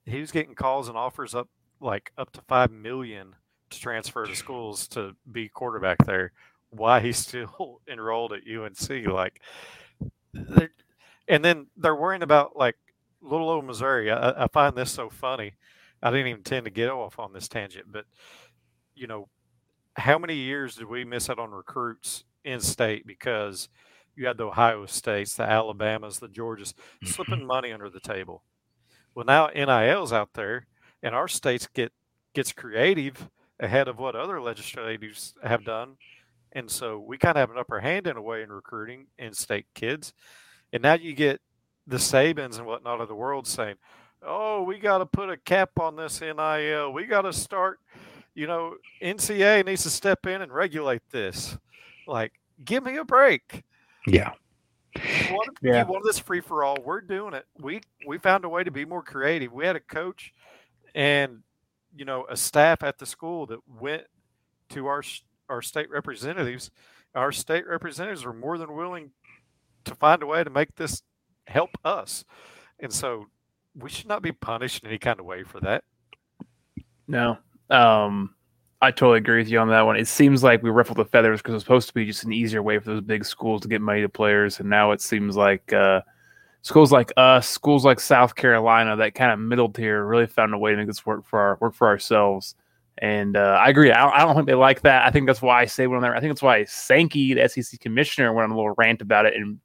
[0.06, 3.36] he was getting calls and offers up like up to five million
[3.70, 6.32] to transfer to schools to be quarterback there.
[6.70, 9.08] Why he's still enrolled at UNC?
[9.08, 9.42] Like,
[11.28, 12.76] and then they're worrying about like
[13.22, 14.12] little old Missouri.
[14.12, 15.54] I, I find this so funny.
[16.02, 18.06] I didn't even intend to get off on this tangent, but
[18.96, 19.28] you know,
[19.96, 23.70] how many years did we miss out on recruits in state because
[24.16, 28.44] you had the Ohio States, the Alabamas, the Georgias slipping money under the table?
[29.14, 30.68] Well, now NIL's out there,
[31.06, 31.94] and our states get
[32.34, 33.30] gets creative
[33.62, 35.96] ahead of what other legislators have done,
[36.52, 39.68] and so we kind of have an upper hand in a way in recruiting in-state
[39.76, 40.14] kids.
[40.74, 41.40] And now you get
[41.88, 43.76] the Sabans and whatnot of the world saying,
[44.22, 46.92] "Oh, we got to put a cap on this NIL.
[46.92, 47.80] We got to start."
[48.34, 51.58] You know, NCA needs to step in and regulate this.
[52.06, 52.34] Like,
[52.66, 53.64] give me a break.
[54.06, 54.32] Yeah.
[54.96, 55.86] You want, yeah.
[55.86, 56.78] you want this free for all?
[56.84, 57.46] We're doing it.
[57.60, 59.54] We we found a way to be more creative.
[59.54, 60.34] We had a coach
[60.96, 61.44] and
[61.96, 64.04] you know a staff at the school that went
[64.70, 65.04] to our
[65.48, 66.72] our state representatives.
[67.14, 69.12] Our state representatives were more than willing
[69.86, 71.04] to find a way to make this
[71.46, 72.26] help us,
[72.80, 73.28] and so
[73.78, 75.84] we should not be punished in any kind of way for that.
[77.08, 77.38] No,
[77.70, 78.34] um,
[78.82, 79.96] I totally agree with you on that one.
[79.96, 82.34] It seems like we ruffled the feathers because it was supposed to be just an
[82.34, 85.38] easier way for those big schools to get money to players, and now it seems
[85.38, 86.02] like uh,
[86.66, 90.58] schools like us, schools like South Carolina, that kind of middle tier, really found a
[90.58, 92.56] way to make this work for our work for ourselves.
[92.98, 93.92] And uh, I agree.
[93.92, 95.06] I don't, I don't, think they like that.
[95.06, 96.16] I think that's why I say one on there.
[96.16, 99.36] I think that's why Sankey, the SEC commissioner, went on a little rant about it,
[99.36, 99.60] and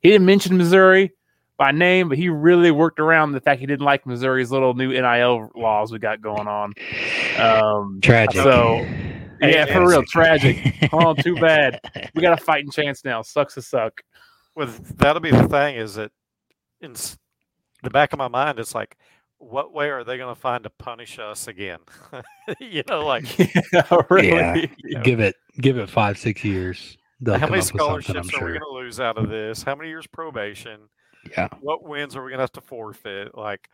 [0.00, 1.12] he didn't mention Missouri
[1.58, 4.88] by name, but he really worked around the fact he didn't like Missouri's little new
[4.88, 6.72] NIL laws we got going on.
[7.38, 8.42] Um, tragic.
[8.42, 8.86] So,
[9.42, 10.88] yeah, for real, tragic.
[10.94, 11.78] oh, too bad.
[12.14, 13.20] We got a fighting chance now.
[13.20, 14.00] Sucks to suck.
[14.54, 16.10] Well, that'll be the thing is that
[16.80, 16.94] in
[17.82, 18.96] the back of my mind, it's like,
[19.38, 21.78] what way are they going to find to punish us again?
[22.60, 23.38] you know, like,
[23.72, 24.54] yeah, really, yeah.
[24.54, 25.02] You know?
[25.02, 26.96] give it, give it five, six years.
[27.26, 28.46] How many scholarships are sure.
[28.46, 29.62] we going to lose out of this?
[29.62, 30.82] How many years probation?
[31.30, 31.48] Yeah.
[31.60, 33.36] What wins are we going to have to forfeit?
[33.36, 33.68] Like,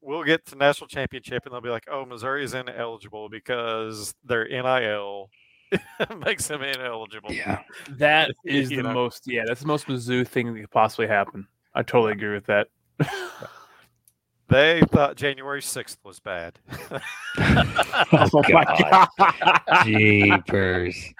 [0.00, 4.48] we'll get to national championship and they'll be like, oh, Missouri is ineligible because their
[4.48, 5.28] NIL
[6.24, 7.32] makes them ineligible.
[7.32, 7.60] Yeah.
[7.90, 8.92] That is the know?
[8.92, 11.46] most, yeah, that's the most Mizzou thing that could possibly happen.
[11.74, 12.68] I totally agree with that.
[14.52, 16.58] They thought January 6th was bad.
[16.90, 17.00] oh,
[18.34, 19.08] oh my God.
[19.86, 21.14] Jeepers.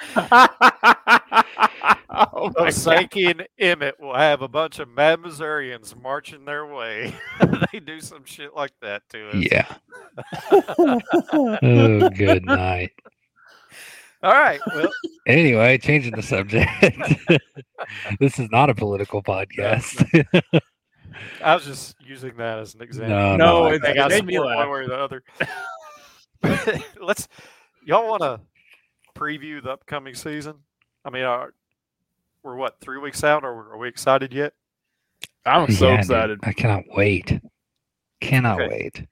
[2.11, 7.15] oh my Sankey and Emmert will have a bunch of mad Missourians marching their way.
[7.73, 9.47] they do some shit like that to us.
[9.51, 9.77] Yeah.
[11.62, 12.93] oh, good night.
[14.22, 14.61] All right.
[14.74, 14.90] Well,
[15.26, 16.70] anyway, changing the subject.
[18.20, 20.24] this is not a political podcast.
[21.44, 23.16] I was just using that as an example.
[23.16, 25.22] No, no, no it, it made me one way or the other.
[27.00, 27.26] Let's.
[27.85, 28.40] Y'all want to
[29.18, 30.58] preview the upcoming season?
[31.04, 31.52] I mean, are,
[32.44, 33.44] we're what three weeks out?
[33.44, 34.52] Or are we excited yet?
[35.44, 36.40] I'm so yeah, excited.
[36.40, 37.40] Dude, I cannot wait.
[38.20, 38.68] Cannot okay.
[38.68, 39.06] wait.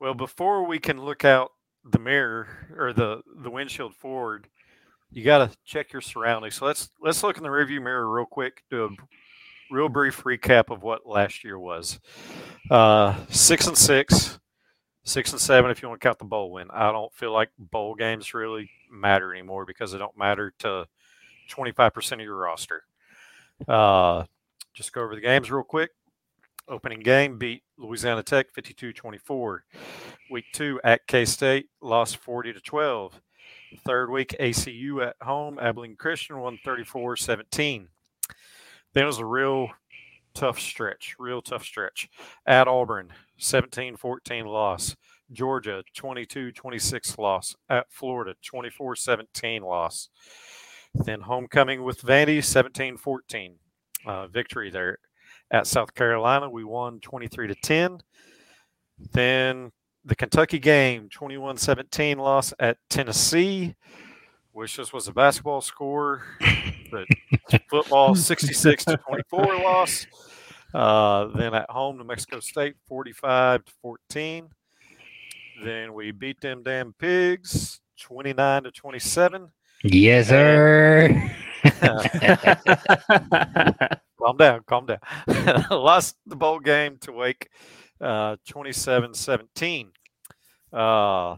[0.00, 1.52] Well, before we can look out
[1.84, 2.48] the mirror
[2.78, 4.48] or the the windshield forward,
[5.14, 6.56] you got to check your surroundings.
[6.56, 8.64] So let's let's look in the rearview mirror real quick.
[8.68, 8.88] Do a
[9.74, 12.00] real brief recap of what last year was.
[12.68, 14.40] Uh, six and six,
[15.04, 16.68] six and seven if you want to count the bowl win.
[16.72, 20.86] I don't feel like bowl games really matter anymore because they don't matter to
[21.48, 22.82] 25% of your roster.
[23.68, 24.24] Uh,
[24.74, 25.90] just go over the games real quick.
[26.66, 29.58] Opening game beat Louisiana Tech 52-24.
[30.30, 33.20] Week 2 at K-State lost 40 to 12.
[33.84, 37.86] Third week ACU at home Abilene Christian won 34-17.
[38.92, 39.68] Then it was a real
[40.34, 42.08] tough stretch, real tough stretch.
[42.46, 44.96] At Auburn, 17 14 loss.
[45.32, 47.56] Georgia, 22 26 loss.
[47.68, 50.08] At Florida, 24 17 loss.
[50.94, 53.56] Then homecoming with Vandy, 17 14.
[54.06, 54.98] Uh, victory there.
[55.50, 58.00] At South Carolina, we won 23 to 10.
[59.12, 59.72] Then
[60.04, 63.74] the Kentucky game, 21 17 loss at Tennessee.
[64.52, 66.22] Wish this was a basketball score,
[66.90, 67.06] but
[67.68, 70.06] football 66 to 24 loss.
[70.72, 74.48] Uh, then at home to Mexico State 45 to 14.
[75.64, 79.48] Then we beat them damn pigs 29 to 27.
[79.84, 81.30] Yes, sir.
[84.18, 84.98] calm down, calm down.
[85.70, 87.48] Lost the bowl game to Wake
[88.00, 89.92] uh, 27 17.
[90.72, 91.36] Uh, uh,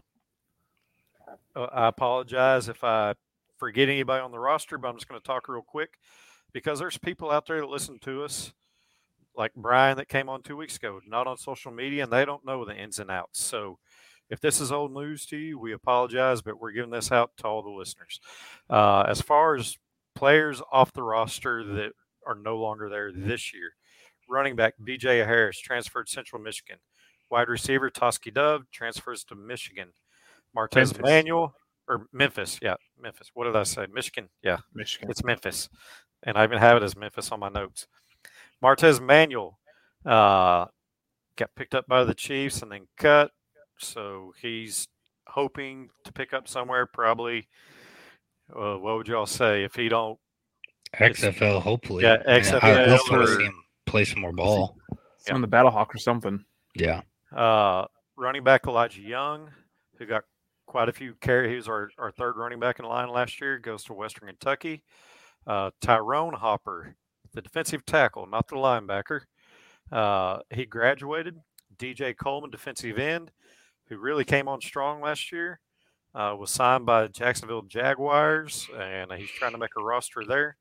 [1.55, 3.13] I apologize if I
[3.57, 5.97] forget anybody on the roster, but I'm just going to talk real quick.
[6.53, 8.53] because there's people out there that listen to us,
[9.35, 12.45] like Brian that came on two weeks ago, not on social media, and they don't
[12.45, 13.41] know the ins and outs.
[13.43, 13.79] So
[14.29, 17.47] if this is old news to you, we apologize, but we're giving this out to
[17.47, 18.19] all the listeners.
[18.69, 19.77] Uh, as far as
[20.15, 21.91] players off the roster that
[22.25, 23.73] are no longer there this year,
[24.29, 26.77] running back BJ Harris transferred Central Michigan.
[27.29, 29.89] Wide receiver Tauskie Dove transfers to Michigan.
[30.55, 31.01] Martez Memphis.
[31.01, 31.55] Manuel
[31.87, 33.31] or Memphis, yeah, Memphis.
[33.33, 33.85] What did I say?
[33.93, 35.09] Michigan, yeah, Michigan.
[35.09, 35.69] it's Memphis,
[36.23, 37.87] and I even have it as Memphis on my notes.
[38.63, 39.59] Martez Manuel
[40.05, 40.65] uh,
[41.35, 43.31] got picked up by the Chiefs and then cut,
[43.77, 44.87] so he's
[45.27, 46.85] hoping to pick up somewhere.
[46.85, 47.47] Probably,
[48.53, 50.19] uh, what would y'all say if he don't?
[50.95, 52.03] XFL, hopefully.
[52.03, 53.49] Yeah, I mean, I XFL really
[53.87, 54.77] want or- to see him play some more ball.
[55.19, 56.45] Some of the Battle Hawk or something.
[56.75, 57.01] Yeah.
[57.35, 57.85] Uh,
[58.15, 59.49] running back Elijah Young,
[59.97, 60.23] who got
[60.67, 61.49] quite a few carries.
[61.49, 64.83] He was our, our third running back in line last year, goes to Western Kentucky.
[65.45, 66.95] Uh, Tyrone Hopper,
[67.33, 69.21] the defensive tackle, not the linebacker.
[69.91, 71.39] Uh, he graduated.
[71.77, 73.31] DJ Coleman, defensive end,
[73.87, 75.59] who really came on strong last year,
[76.15, 80.57] uh, was signed by Jacksonville Jaguars, and he's trying to make a roster there.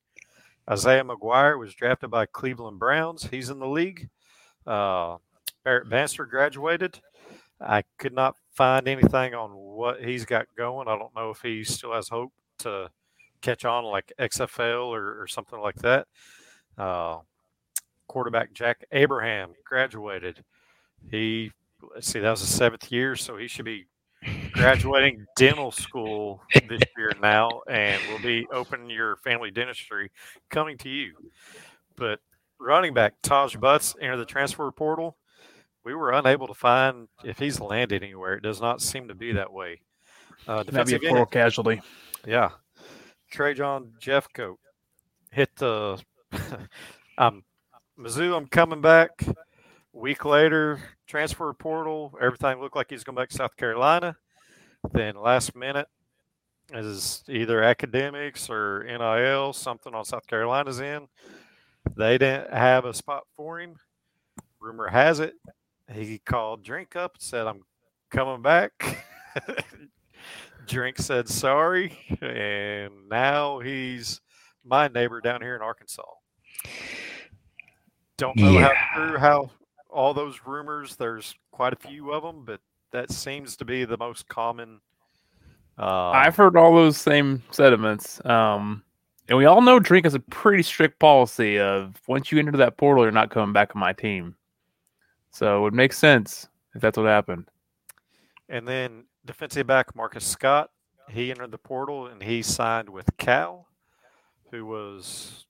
[0.68, 3.28] Isaiah McGuire was drafted by Cleveland Browns.
[3.30, 4.08] He's in the league.
[4.66, 5.18] Uh,
[5.64, 7.00] Barrett Banister graduated.
[7.60, 10.88] I could not find anything on what he's got going.
[10.88, 12.90] I don't know if he still has hope to
[13.40, 16.06] catch on like XFL or, or something like that.
[16.76, 17.18] Uh,
[18.08, 20.44] quarterback Jack Abraham graduated.
[21.10, 21.52] He,
[21.94, 23.86] let's see, that was his seventh year, so he should be
[24.57, 30.11] graduating dental school this year now and will be opening your family dentistry
[30.50, 31.12] coming to you.
[31.96, 32.20] But
[32.59, 35.16] running back Taj Butts entered the transfer portal.
[35.84, 38.34] We were unable to find if he's landed anywhere.
[38.34, 39.82] It does not seem to be that way.
[40.48, 41.80] Uh, That'd be a portal casualty.
[42.26, 42.50] yeah.
[43.30, 44.57] Trey John Jeffcoat
[45.32, 46.00] hit the
[47.18, 47.44] um
[47.98, 49.11] Mizzou, I'm coming back.
[49.92, 54.16] Week later, transfer portal, everything looked like he's going back to South Carolina.
[54.93, 55.89] Then last minute
[56.72, 61.09] is either academics or NIL, something on South Carolina's end.
[61.97, 63.76] They didn't have a spot for him.
[64.61, 65.34] Rumor has it
[65.93, 67.62] he called Drink up and said, I'm
[68.11, 69.05] coming back.
[70.66, 74.20] Drink said sorry, and now he's
[74.64, 76.03] my neighbor down here in Arkansas.
[78.16, 78.72] Don't know Yeah.
[78.74, 79.51] how true how
[79.91, 80.97] all those rumors.
[80.97, 82.61] There's quite a few of them, but
[82.97, 84.80] that seems to be the most common.
[85.78, 88.24] Uh, I've heard all those same sentiments.
[88.24, 88.82] Um,
[89.28, 92.78] and we all know Drink has a pretty strict policy of once you enter that
[92.78, 94.34] portal, you're not coming back on my team.
[95.30, 97.51] So it would make sense if that's what happened.
[98.49, 100.70] And then defensive back Marcus Scott,
[101.11, 103.66] he entered the portal and he signed with Cal,
[104.51, 105.44] who was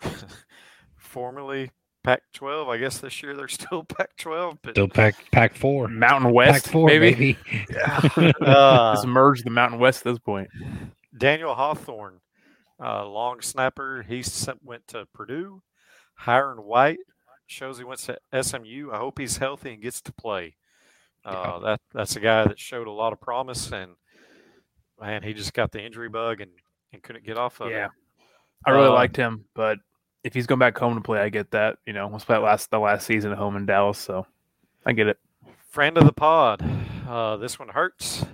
[0.96, 1.70] formerly
[2.04, 2.68] Pac-12.
[2.68, 5.88] I guess this year they're still Pac-12, but Still pack pack four.
[5.88, 7.12] Mountain Pack West, four, maybe.
[7.14, 7.38] baby.
[8.40, 10.48] uh, Just merge the Mountain West at this point.
[11.16, 12.20] Daniel Hawthorne,
[12.82, 15.62] uh, long snapper, he sent, went to Purdue.
[16.14, 16.98] Hiron White
[17.46, 18.90] shows he went to SMU.
[18.92, 20.54] I hope he's healthy and gets to play.
[21.24, 23.92] Uh, that that's a guy that showed a lot of promise, and
[25.00, 26.50] man, he just got the injury bug and,
[26.92, 27.86] and couldn't get off of Yeah.
[27.86, 27.90] it.
[28.66, 29.78] I really Uh, liked him, but
[30.24, 31.78] if he's going back home to play, I get that.
[31.86, 34.26] You know, was that last the last season at home in Dallas, so
[34.84, 35.18] I get it.
[35.70, 36.62] Friend of the pod,
[37.08, 38.24] uh, this one hurts.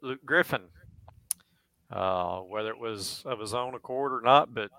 [0.00, 0.62] Luke Griffin,
[1.90, 4.70] uh, whether it was of his own accord or not, but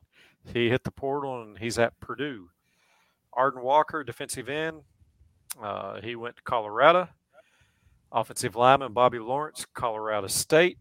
[0.54, 2.50] he hit the portal and he's at Purdue.
[3.32, 4.82] Arden Walker, defensive end,
[5.62, 7.08] uh, he went to Colorado.
[8.12, 10.78] Offensive lineman Bobby Lawrence, Colorado State,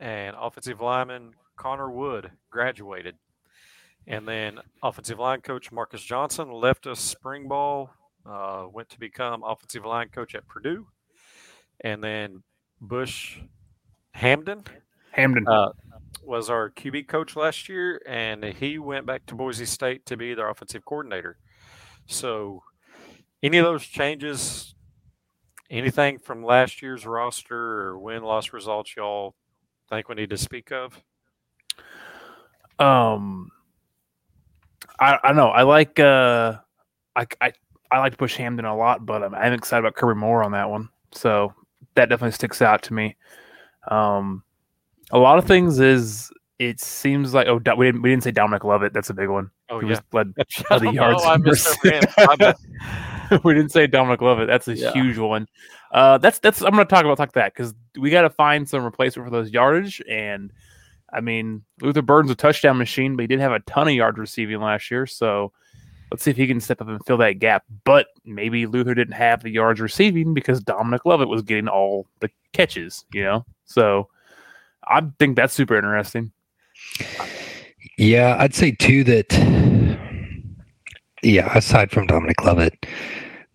[0.00, 3.16] and offensive lineman Connor Wood graduated.
[4.06, 7.90] And then offensive line coach Marcus Johnson left us spring ball,
[8.24, 10.86] uh, went to become offensive line coach at Purdue.
[11.80, 12.42] And then
[12.80, 13.38] Bush
[14.16, 14.66] Hamdan
[15.16, 15.44] Hamdan.
[15.46, 15.72] uh,
[16.22, 20.34] was our QB coach last year, and he went back to Boise State to be
[20.34, 21.38] their offensive coordinator.
[22.06, 22.62] So,
[23.42, 24.74] any of those changes,
[25.70, 29.34] anything from last year's roster or win loss results, y'all
[29.88, 31.00] think we need to speak of?
[32.78, 33.50] Um,
[34.98, 36.56] I I know I like uh
[37.14, 37.52] I I
[37.90, 40.68] I like Bush Hamdan a lot, but I'm, I'm excited about Kirby Moore on that
[40.70, 40.88] one.
[41.12, 41.54] So
[41.94, 43.16] that definitely sticks out to me.
[43.88, 44.42] Um,
[45.12, 48.64] a lot of things is it seems like oh we didn't we didn't say Dominic
[48.64, 48.92] Lovett.
[48.92, 49.50] That's a big one.
[49.68, 50.00] Oh, He yeah.
[50.12, 50.32] led
[50.70, 52.04] I the yards know, I missed over him.
[52.18, 52.56] My bad.
[53.44, 54.48] we didn't say Dominic Lovett.
[54.48, 54.92] That's a Yeah.
[54.92, 55.46] huge one.
[55.92, 58.68] Uh, that's that's I'm going to talk about talk that because we got to find
[58.68, 60.52] some replacement for those yardage, and
[61.12, 64.18] I mean, Luther Burden's a touchdown machine, but he did have a ton of yards
[64.18, 65.06] receiving last year.
[65.06, 65.52] So
[66.10, 67.64] let's see if he can step up and fill that gap.
[67.84, 72.30] But maybe Luther didn't have the yards receiving because Dominic Lovett was getting all the
[72.52, 73.44] catches, you know?
[73.64, 74.08] So
[74.84, 76.32] I think that's super interesting.
[77.98, 79.32] Yeah, I'd say too that.
[81.22, 82.86] Yeah, aside from Dominic Lovett,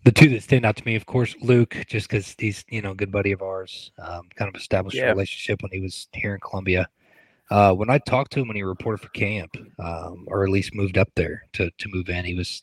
[0.04, 2.90] the two that stand out to me, of course, Luke, just because he's you know
[2.90, 5.04] a good buddy of ours, um, kind of established Yeah.
[5.04, 6.88] a relationship when he was here in Columbia.
[7.52, 10.74] Uh, when I talked to him when he reported for camp, um, or at least
[10.74, 12.62] moved up there to to move in, he was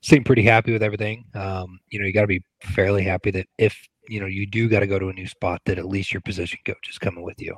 [0.00, 1.24] seemed pretty happy with everything.
[1.34, 4.68] Um, you know, you got to be fairly happy that if you know you do
[4.68, 7.22] got to go to a new spot, that at least your position coach is coming
[7.22, 7.54] with you.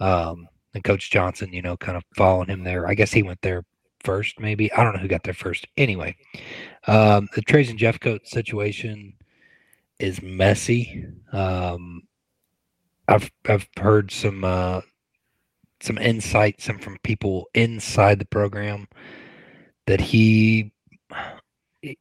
[0.00, 2.88] Um, and Coach Johnson, you know, kind of following him there.
[2.88, 3.64] I guess he went there
[4.02, 4.72] first, maybe.
[4.72, 5.64] I don't know who got there first.
[5.76, 6.16] Anyway,
[6.88, 9.12] um, the Trajan Jeffcoat situation
[10.00, 11.06] is messy.
[11.30, 12.02] Um,
[13.06, 14.80] I've I've heard some uh,
[15.84, 18.88] some insights some from people inside the program
[19.86, 20.72] that he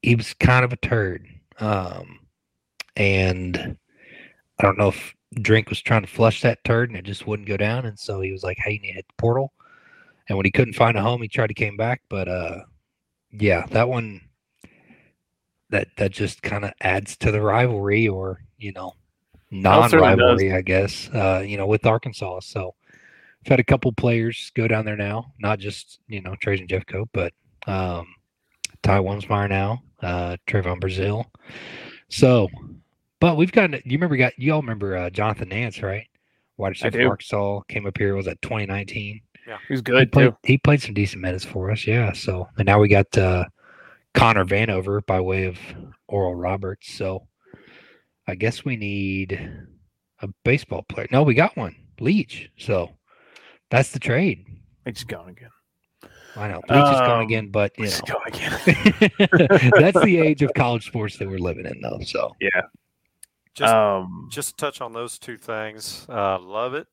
[0.01, 1.27] he was kind of a turd,
[1.59, 2.19] um,
[2.95, 3.77] and
[4.59, 7.47] I don't know if Drink was trying to flush that turd and it just wouldn't
[7.49, 9.51] go down, and so he was like, "Hey, you need to hit the portal."
[10.29, 12.59] And when he couldn't find a home, he tried to came back, but uh,
[13.31, 14.21] yeah, that one
[15.69, 18.93] that that just kind of adds to the rivalry, or you know,
[19.67, 20.45] Well, it certainly does.
[20.45, 21.09] non-rivalry, I guess.
[21.09, 22.75] Uh, you know, with Arkansas, so
[23.45, 27.09] I've had a couple players go down there now, not just you know Trajan Jeffcoat,
[27.11, 27.33] but
[27.67, 28.07] um,
[28.83, 31.25] Ty Wamsmeyer now, uh, Trayvon Brazil.
[32.09, 32.47] So,
[33.19, 33.71] but we've got.
[33.85, 34.15] You remember?
[34.15, 36.07] Got you all remember uh, Jonathan Nance, right?
[36.57, 36.97] Wide receiver do.
[36.99, 38.15] from Arkansas came up here.
[38.15, 39.21] Was that 2019?
[39.33, 40.37] He's He was good played, too.
[40.43, 42.13] he played some decent minutes for us, yeah.
[42.13, 43.45] So and now we got uh,
[44.13, 45.57] Connor Vanover by way of
[46.07, 46.93] Oral Roberts.
[46.93, 47.27] So
[48.27, 49.51] I guess we need
[50.21, 51.07] a baseball player.
[51.11, 52.49] No, we got one, Leach.
[52.57, 52.91] So
[53.73, 54.45] that's the trade.
[54.85, 55.49] He's gone again.
[56.35, 59.71] I know Leach is gone Um, again, but you know gone again.
[59.79, 61.99] that's the age of college sports that we're living in, though.
[62.05, 62.61] So yeah.
[63.55, 64.29] Just um.
[64.31, 66.05] just to touch on those two things.
[66.07, 66.87] Uh, Lovett.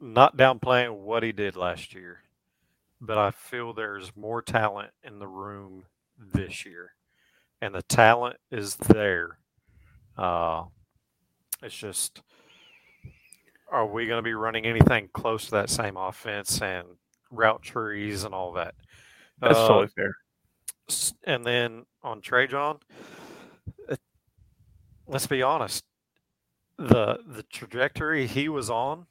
[0.00, 2.20] Not downplaying what he did last year,
[3.02, 5.84] but I feel there's more talent in the room
[6.18, 6.94] this year,
[7.60, 9.36] and the talent is there.
[10.16, 10.64] Uh,
[11.62, 12.22] it's just,
[13.70, 16.86] are we going to be running anything close to that same offense and
[17.30, 18.74] route trees and all that?
[19.40, 20.14] That's Uh, totally fair.
[21.24, 22.78] And then on Trajan,
[23.88, 24.00] it-
[25.06, 25.84] let's be honest,
[26.76, 29.06] the the trajectory he was on,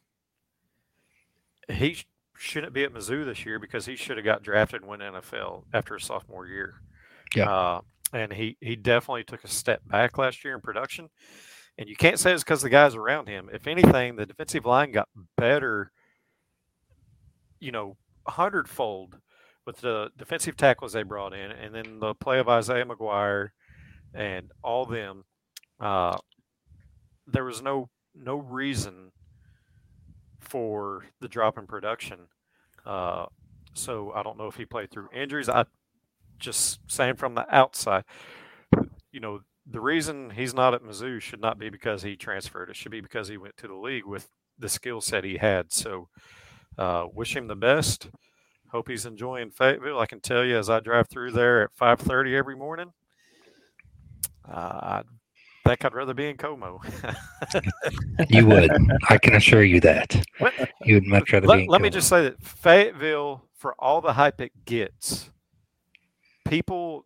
[1.67, 4.89] he sh- shouldn't be at Mizzou this year because he should have got drafted and
[4.89, 6.81] went NFL after his sophomore year.
[7.35, 7.49] Yeah.
[7.49, 7.81] Uh,
[8.11, 11.09] and he he definitely took a step back last year in production.
[11.79, 13.49] And you can't say it's because the guys around him.
[13.53, 15.07] If anything, the defensive line got
[15.37, 15.93] better,
[17.61, 17.95] you know,
[18.27, 19.17] hundredfold
[19.65, 23.51] with the defensive tackles they brought in, and then the play of Isaiah McGuire
[24.13, 25.23] and all them.
[25.79, 26.17] Uh,
[27.25, 29.13] there was no no reason
[30.41, 32.27] for the drop in production.
[32.85, 33.27] Uh,
[33.73, 35.47] so I don't know if he played through injuries.
[35.47, 35.63] I
[36.39, 38.03] just saying from the outside,
[39.13, 39.39] you know,
[39.71, 42.69] the reason he's not at Mizzou should not be because he transferred.
[42.69, 45.71] It should be because he went to the league with the skill set he had.
[45.71, 46.09] So
[46.77, 48.09] uh, wish him the best.
[48.71, 49.99] Hope he's enjoying Fayetteville.
[49.99, 52.91] I can tell you, as I drive through there at 5:30 every morning,
[54.47, 55.03] uh, I
[55.67, 56.79] think I'd rather be in Como.
[58.29, 58.71] you would,
[59.09, 60.53] I can assure you that What-
[60.83, 61.49] you would much rather be.
[61.49, 65.29] let, in let me just say that Fayetteville, for all the hype it gets,
[66.47, 67.05] people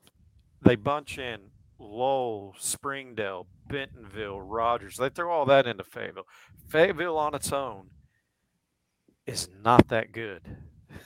[0.61, 1.39] they bunch in
[1.84, 4.98] Lowell, Springdale, Bentonville, Rogers.
[4.98, 6.28] They throw all that into Fayetteville.
[6.70, 7.88] Fayetteville on its own
[9.28, 10.42] is not that good.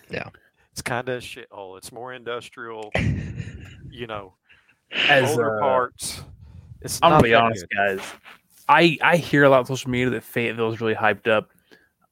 [0.09, 0.29] Yeah.
[0.71, 1.75] It's kind of a shithole.
[1.79, 2.91] It's more industrial,
[3.89, 4.35] you know,
[5.09, 6.21] As older uh, parts.
[6.81, 7.97] It's I'm gonna be honest, good.
[7.97, 8.01] guys.
[8.69, 11.49] I I hear a lot on social media that Fayetteville is really hyped up.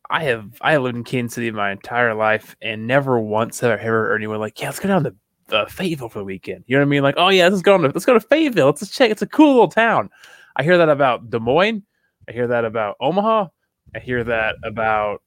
[0.10, 3.70] I have I have lived in Kansas City my entire life, and never once have
[3.70, 5.14] I ever heard anyone like, "Yeah, let's go down to
[5.52, 7.04] uh, Fayetteville for the weekend." You know what I mean?
[7.04, 8.68] Like, "Oh yeah, let's go to let's go to Fayetteville.
[8.68, 9.12] Let's check.
[9.12, 10.10] It's a cool little town."
[10.56, 11.84] I hear that about Des Moines.
[12.28, 13.48] I hear that about Omaha.
[13.96, 15.22] I hear that about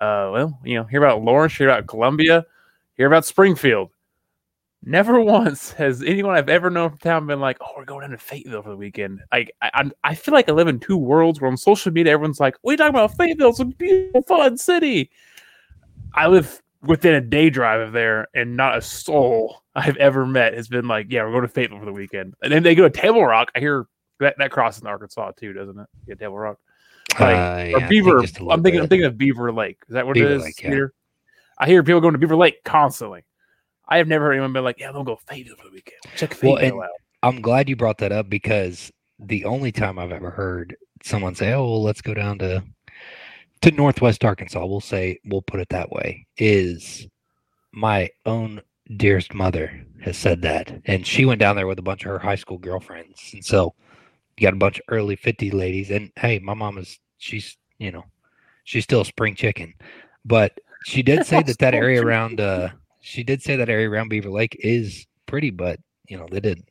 [0.00, 1.56] uh, well, you know, hear about Lawrence.
[1.56, 2.44] Hear about Columbia.
[2.96, 3.90] Hear about Springfield.
[4.82, 8.10] Never once has anyone I've ever known from town been like, "Oh, we're going down
[8.10, 10.96] to Fayetteville for the weekend." Like, I, I, I feel like I live in two
[10.96, 11.40] worlds.
[11.40, 13.16] Where on social media, everyone's like, "What are you talking about?
[13.16, 13.50] Fayetteville?
[13.50, 15.10] It's a beautiful, fun city."
[16.14, 20.54] I live within a day drive of there, and not a soul I've ever met
[20.54, 22.88] has been like, "Yeah, we're going to Fayetteville for the weekend." And then they go
[22.88, 23.50] to Table Rock.
[23.54, 23.86] I hear
[24.20, 25.86] that that crosses in Arkansas too, doesn't it?
[26.06, 26.58] Yeah, Table Rock.
[27.18, 28.20] Uh, yeah, or Beaver.
[28.20, 28.80] little I'm thinking.
[28.80, 29.78] I'm thinking of Beaver Lake.
[29.88, 30.42] Is that what Beaver it is?
[30.42, 30.70] Lake, yeah.
[30.70, 30.94] Peter?
[31.58, 33.24] I hear people going to Beaver Lake constantly.
[33.88, 36.00] I have never heard anyone be like, "Yeah, I'm gonna go Fayetteville for the weekend.
[36.16, 36.90] Check Fayetteville and- out."
[37.22, 41.52] I'm glad you brought that up because the only time I've ever heard someone say,
[41.54, 42.62] "Oh, well, let's go down to
[43.64, 47.06] to Northwest Arkansas," we'll say we'll put it that way, is
[47.72, 48.60] my own
[48.96, 52.18] dearest mother has said that, and she went down there with a bunch of her
[52.18, 53.74] high school girlfriends, and so
[54.36, 57.90] you got a bunch of early 50 ladies, and hey, my mom is she's you
[57.90, 58.04] know
[58.64, 59.74] she's still a spring chicken,
[60.24, 62.68] but she did say that that area around uh
[63.00, 66.68] she did say that area around Beaver Lake is pretty, but you know they didn't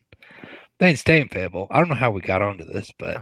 [0.79, 1.29] they didn't stay in.
[1.33, 3.17] I don't know how we got onto this, but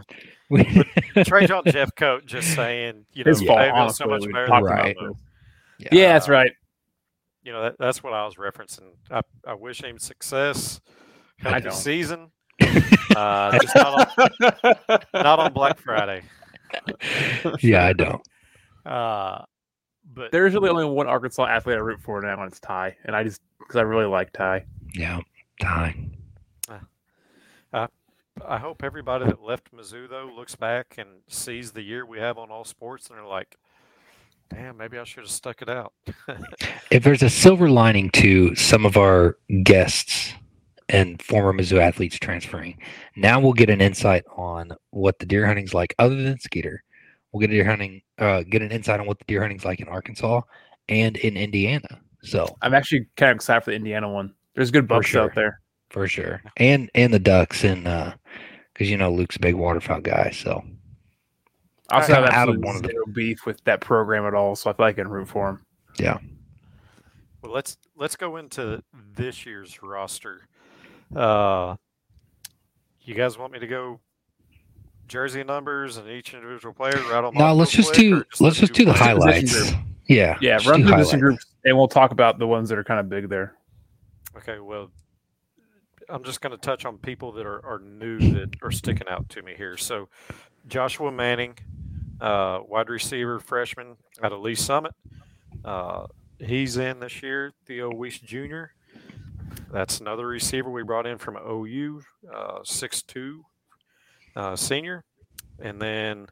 [0.51, 4.47] we Trade y'all Jeff Coat just saying, you know, His fault, Fayetteville's so much better
[4.47, 5.17] than about Provo.
[5.91, 6.51] Yeah, that's Uh, right.
[7.43, 8.91] You know, that, that's what I was referencing.
[9.09, 10.79] I, I wish him success.
[11.43, 12.31] I Healthy season.
[13.15, 16.21] Uh, just not on, not on Black Friday.
[17.59, 18.21] yeah, I don't.
[18.85, 19.43] Uh,
[20.13, 22.95] but There's really only one Arkansas athlete I root for now, and it's Ty.
[23.05, 24.65] And I just because I really like Ty.
[24.93, 25.19] Yeah,
[25.61, 26.13] time.
[28.47, 32.37] I hope everybody that left Mizzou though looks back and sees the year we have
[32.37, 33.57] on all sports and they're like,
[34.49, 35.93] "Damn, maybe I should have stuck it out."
[36.91, 40.33] If there's a silver lining to some of our guests
[40.89, 42.77] and former Mizzou athletes transferring,
[43.15, 46.83] now we'll get an insight on what the deer hunting's like, other than Skeeter.
[47.31, 49.79] We'll get a deer hunting, uh, get an insight on what the deer hunting's like
[49.79, 50.41] in Arkansas
[50.89, 52.01] and in Indiana.
[52.23, 54.33] So I'm actually kind of excited for the Indiana one.
[54.53, 55.23] There's good bucks sure.
[55.23, 55.60] out there.
[55.91, 58.13] For sure, and and the ducks and uh,
[58.73, 60.31] because you know Luke's a big waterfowl guy.
[60.31, 60.63] So
[61.89, 64.33] I also Kinda have out of one of the- zero beef with that program at
[64.33, 65.65] all, so I feel like I can root for him.
[65.99, 66.17] Yeah.
[67.41, 68.81] Well, let's let's go into
[69.15, 70.47] this year's roster.
[71.15, 71.75] Uh,
[73.01, 73.99] you guys want me to go
[75.07, 77.33] jersey numbers and each individual player right on?
[77.33, 79.73] no, let's just do or let's just do the highlights.
[80.07, 82.83] Yeah, Yeah, run through this in groups, and we'll talk about the ones that are
[82.83, 83.55] kind of big there.
[84.37, 84.89] Okay, well,
[86.11, 89.29] I'm just going to touch on people that are, are new that are sticking out
[89.29, 89.77] to me here.
[89.77, 90.09] So,
[90.67, 91.57] Joshua Manning,
[92.19, 94.93] uh, wide receiver, freshman out of Lee Summit.
[95.63, 96.07] Uh,
[96.37, 97.53] he's in this year.
[97.65, 98.65] Theo Wease Jr.
[99.71, 102.01] That's another receiver we brought in from OU,
[102.33, 103.39] uh, 6'2
[104.35, 105.05] uh, senior.
[105.59, 106.27] And then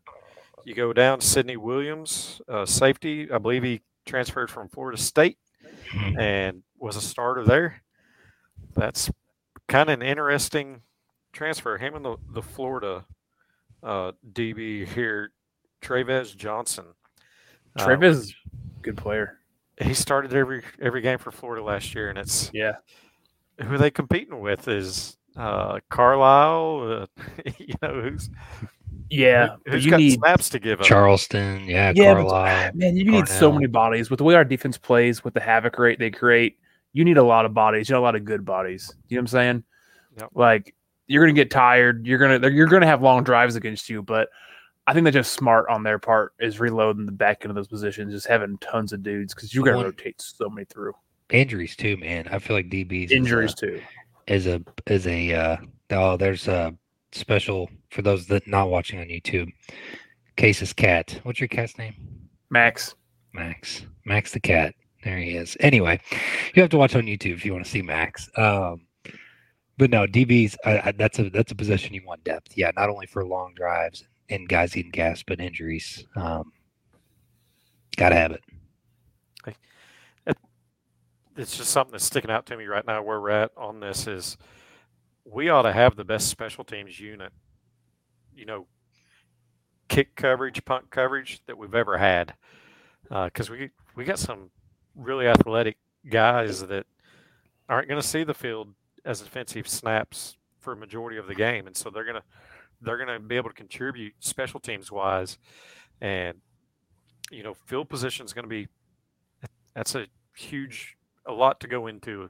[0.65, 3.31] you go down Sidney Williams, uh, safety.
[3.31, 5.37] I believe he transferred from Florida State
[6.17, 7.81] and was a starter there.
[8.75, 9.09] That's
[9.69, 10.81] kind of an interesting
[11.31, 11.77] transfer.
[11.77, 13.05] Him and the, the Florida
[13.83, 15.31] uh, DB here,
[15.81, 16.85] Travis Johnson.
[17.77, 18.35] Uh, Travis is
[18.77, 19.37] a good player.
[19.81, 22.73] he started every every game for Florida last year, and it's Yeah.
[23.63, 27.07] who they competing with is uh, Carlisle.
[27.15, 28.29] Uh, you know who's
[29.09, 30.85] Yeah, who, but who's you got need snaps to give up.
[30.87, 34.77] Charleston, yeah, Yeah, but- man, you need so many bodies with the way our defense
[34.77, 36.57] plays, with the havoc rate they create.
[36.93, 37.89] You need a lot of bodies.
[37.89, 38.93] You need a lot of good bodies.
[39.07, 39.63] You know what I'm saying?
[40.19, 40.29] Yep.
[40.33, 40.75] Like
[41.07, 42.05] you're gonna get tired.
[42.05, 44.29] You're gonna you're gonna have long drives against you, but
[44.87, 47.67] I think they're just smart on their part is reloading the back end of those
[47.67, 50.93] positions, just having tons of dudes because you got to rotate so many through
[51.29, 52.27] Injuries too, man.
[52.31, 53.79] I feel like DBs is a- injuries too.
[54.25, 55.57] is a is a uh
[55.91, 56.73] oh there's a
[57.11, 59.51] special for those that not watching on YouTube.
[60.37, 61.19] Case's cat.
[61.23, 61.93] What's your cat's name?
[62.49, 62.95] Max,
[63.33, 63.83] Max.
[64.05, 64.73] Max the cat.
[65.03, 65.55] There he is.
[65.59, 65.99] Anyway,
[66.53, 68.29] you have to watch on YouTube if you want to see Max.
[68.35, 68.81] Um
[69.77, 72.57] but no, DBs I, that's a that's a position you want depth.
[72.57, 76.05] Yeah, not only for long drives and guys eating gas, but injuries.
[76.15, 76.51] Um
[77.95, 78.41] gotta have it.
[81.37, 84.07] it's just something that's sticking out to me right now where we're at on this
[84.07, 84.37] is
[85.23, 87.31] we ought to have the best special teams unit
[88.35, 88.67] you know
[89.87, 92.33] kick coverage punt coverage that we've ever had
[93.25, 94.49] because we we got some
[94.95, 95.77] really athletic
[96.09, 96.85] guys that
[97.67, 98.73] aren't going to see the field
[99.05, 102.23] as defensive snaps for a majority of the game and so they're going to
[102.81, 105.37] they're going to be able to contribute special teams wise
[106.01, 106.37] and
[107.31, 108.67] you know field position is going to be
[109.75, 112.29] that's a huge a lot to go into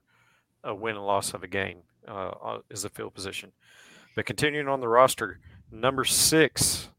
[0.63, 3.51] a win and loss of a game uh, uh, is the field position.
[4.15, 5.39] But continuing on the roster,
[5.71, 6.89] number six,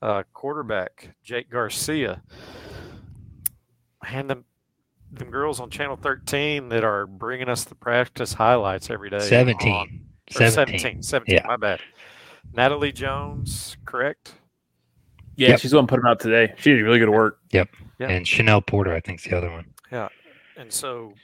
[0.00, 2.22] uh, quarterback Jake Garcia.
[4.08, 4.44] And them,
[5.12, 9.16] them girls on Channel 13 that are bringing us the practice highlights every day.
[9.16, 10.06] on- 17.
[10.30, 10.78] or 17.
[10.78, 11.02] 17.
[11.02, 11.46] 17, Yeah.
[11.46, 11.80] my bad.
[12.52, 14.34] Natalie Jones, correct?
[15.36, 15.60] yeah, Yep.
[15.60, 16.52] she's the one putting them out today.
[16.58, 17.38] She did really good work.
[17.50, 17.68] Yep.
[18.00, 19.66] And Chanel Porter, I think's the other one.
[19.92, 20.08] Yeah.
[20.56, 21.14] And so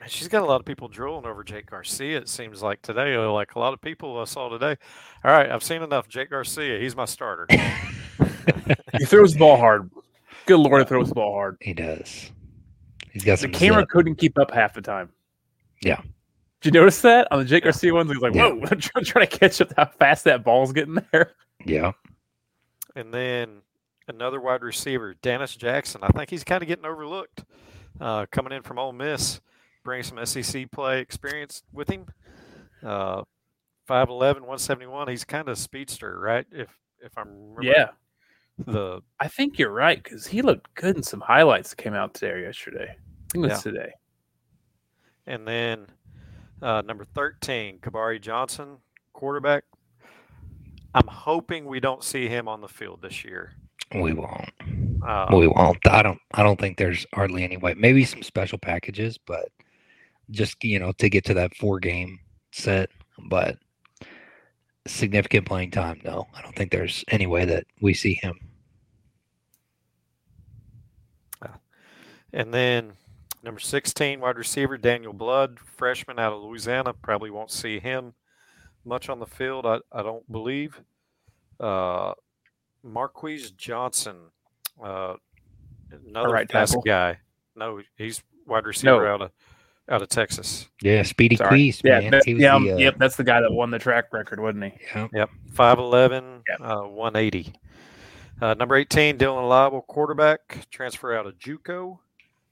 [0.00, 3.14] man, she's got a lot of people drooling over Jake Garcia, it seems like today.
[3.16, 4.76] uh, Like a lot of people I saw today.
[5.24, 6.08] All right, I've seen enough.
[6.08, 7.46] Jake Garcia, he's my starter.
[8.98, 9.90] he throws the ball hard.
[10.46, 11.56] Good lord, he throws the ball hard.
[11.60, 12.30] He does.
[13.14, 13.88] He's got The some camera zip.
[13.88, 15.08] couldn't keep up half the time.
[15.82, 16.00] Yeah.
[16.60, 18.10] Did you notice that on the Jake Garcia ones?
[18.12, 18.48] He's like, Yeah.
[18.50, 21.32] "Whoa!" I'm trying trying to catch up how fast that ball's getting there.
[21.64, 21.92] Yeah.
[22.96, 23.62] And then
[24.08, 26.00] another wide receiver, Dennis Jackson.
[26.02, 27.44] I think he's kind of getting overlooked.
[28.00, 29.40] Uh, coming in from Ole Miss,
[29.84, 32.06] bringing some SEC play experience with him.
[32.82, 33.22] Uh,
[33.88, 34.08] 5'11",
[34.40, 35.08] 171.
[35.08, 36.46] He's kind of a speedster, right?
[36.50, 36.68] If
[37.00, 37.88] if I'm remembering Yeah,
[38.58, 42.14] the I think you're right because he looked good in some highlights that came out
[42.14, 42.90] today or yesterday.
[42.90, 43.72] I think it was Yeah.
[43.72, 43.92] today.
[45.26, 45.86] and then
[46.62, 48.76] uh, number thirteen, Kabari Johnson,
[49.12, 49.64] quarterback.
[50.94, 53.52] I'm hoping we don't see him on the field this year.
[53.94, 54.48] We won't.
[55.06, 55.78] Uh, we won't.
[55.88, 56.18] I don't.
[56.32, 57.74] I don't think there's hardly any way.
[57.74, 59.48] Maybe some special packages, but
[60.30, 62.18] just you know to get to that four game
[62.52, 62.90] set.
[63.28, 63.58] But
[64.86, 66.00] significant playing time.
[66.04, 68.38] No, I don't think there's any way that we see him.
[72.32, 72.94] And then
[73.44, 76.92] number 16, wide receiver, Daniel Blood, freshman out of Louisiana.
[76.92, 78.12] Probably won't see him
[78.84, 80.80] much on the field, I, I don't believe.
[81.60, 82.12] Uh,
[82.82, 84.16] Marquise Johnson,
[84.82, 85.14] uh,
[86.08, 86.82] another right fast tackle?
[86.82, 87.18] guy.
[87.54, 89.14] No, he's wide receiver No.
[89.14, 89.30] out of
[89.88, 90.68] out of Texas.
[90.82, 91.48] Yeah, Speedy Sorry.
[91.50, 92.10] Queese, Yeah, man.
[92.12, 92.94] that- He was yeah, the, uh, yep.
[92.98, 94.72] That's the guy that won the track record, wasn't he?
[94.94, 95.08] yeah.
[95.12, 96.60] Yep, 5'11", Yep.
[96.60, 97.54] uh, 180.
[98.40, 101.98] Uh, number 18, Dylan Laible, quarterback, transfer out of JUCO.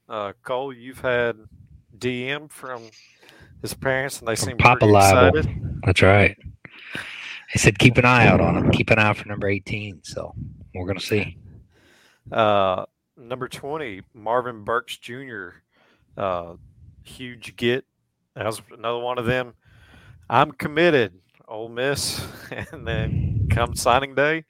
[0.07, 1.37] Uh, Cole, you've had
[1.97, 2.83] DM from
[3.61, 5.37] his parents, and they seem Papa pretty Laible.
[5.39, 5.79] excited.
[5.85, 6.37] That's right.
[6.95, 8.71] I said keep an eye out on him.
[8.71, 9.99] Keep an eye out for number 18.
[10.03, 10.33] So
[10.73, 11.37] we're gonna see.
[12.31, 12.85] Uh,
[13.17, 15.49] number 20, Marvin Burks Jr.,
[16.17, 16.53] uh,
[17.03, 17.85] huge get.
[18.35, 19.53] That was another one of them.
[20.29, 21.13] I'm committed,
[21.47, 22.25] Ole Miss.
[22.71, 24.43] and then come signing day,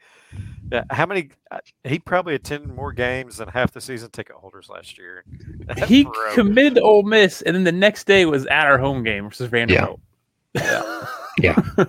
[0.72, 1.30] yeah, how many?
[1.51, 5.24] uh, He probably attended more games than half the season ticket holders last year.
[5.68, 6.14] That He bro.
[6.34, 9.49] committed to Ole Miss, and then the next day was at our home game versus
[9.49, 9.99] Vanderbilt.
[10.56, 11.06] Yeah.
[11.39, 11.62] Yeah.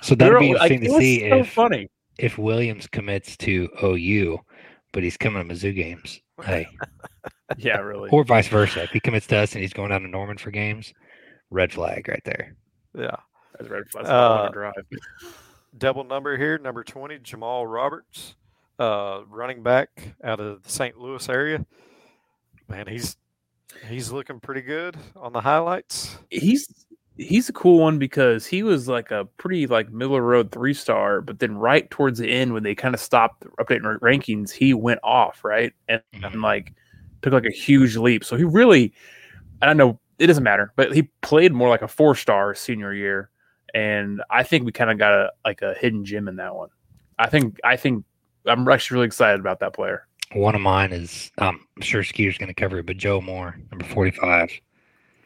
[0.00, 1.90] So that'd be We were- like, interesting it to see so if funny.
[2.18, 4.38] if Williams commits to OU,
[4.94, 6.22] but he's coming to Mizzou games.
[6.42, 6.66] Hey,
[7.56, 8.10] Yeah, really.
[8.10, 8.82] or vice versa.
[8.82, 10.92] If he commits to us and he's going down to Norman for games,
[11.50, 12.54] red flag right there.
[12.94, 13.16] Yeah.
[13.58, 14.06] That's red flag.
[14.06, 14.74] Uh, drive.
[15.78, 18.34] Double number here, number 20, Jamal Roberts,
[18.78, 20.98] uh, running back out of the St.
[20.98, 21.64] Louis area.
[22.68, 23.16] Man, he's
[23.86, 26.18] he's looking pretty good on the highlights.
[26.30, 26.86] He's
[27.16, 30.74] he's a cool one because he was like a pretty like middle of road three
[30.74, 34.74] star, but then right towards the end when they kind of stopped updating rankings, he
[34.74, 36.32] went off right and, Mhm.
[36.32, 36.74] and like
[37.22, 38.24] took like a huge leap.
[38.24, 38.92] So he really,
[39.62, 42.92] I don't know, it doesn't matter, but he played more like a four star senior
[42.92, 43.30] year,
[43.74, 46.70] and I think we kind of got a like a hidden gem in that one.
[47.18, 48.04] I think I think
[48.46, 50.06] I'm actually really excited about that player.
[50.32, 53.56] One of mine is um, I'm sure Skeeter's going to cover it, but Joe Moore,
[53.70, 54.60] number 45.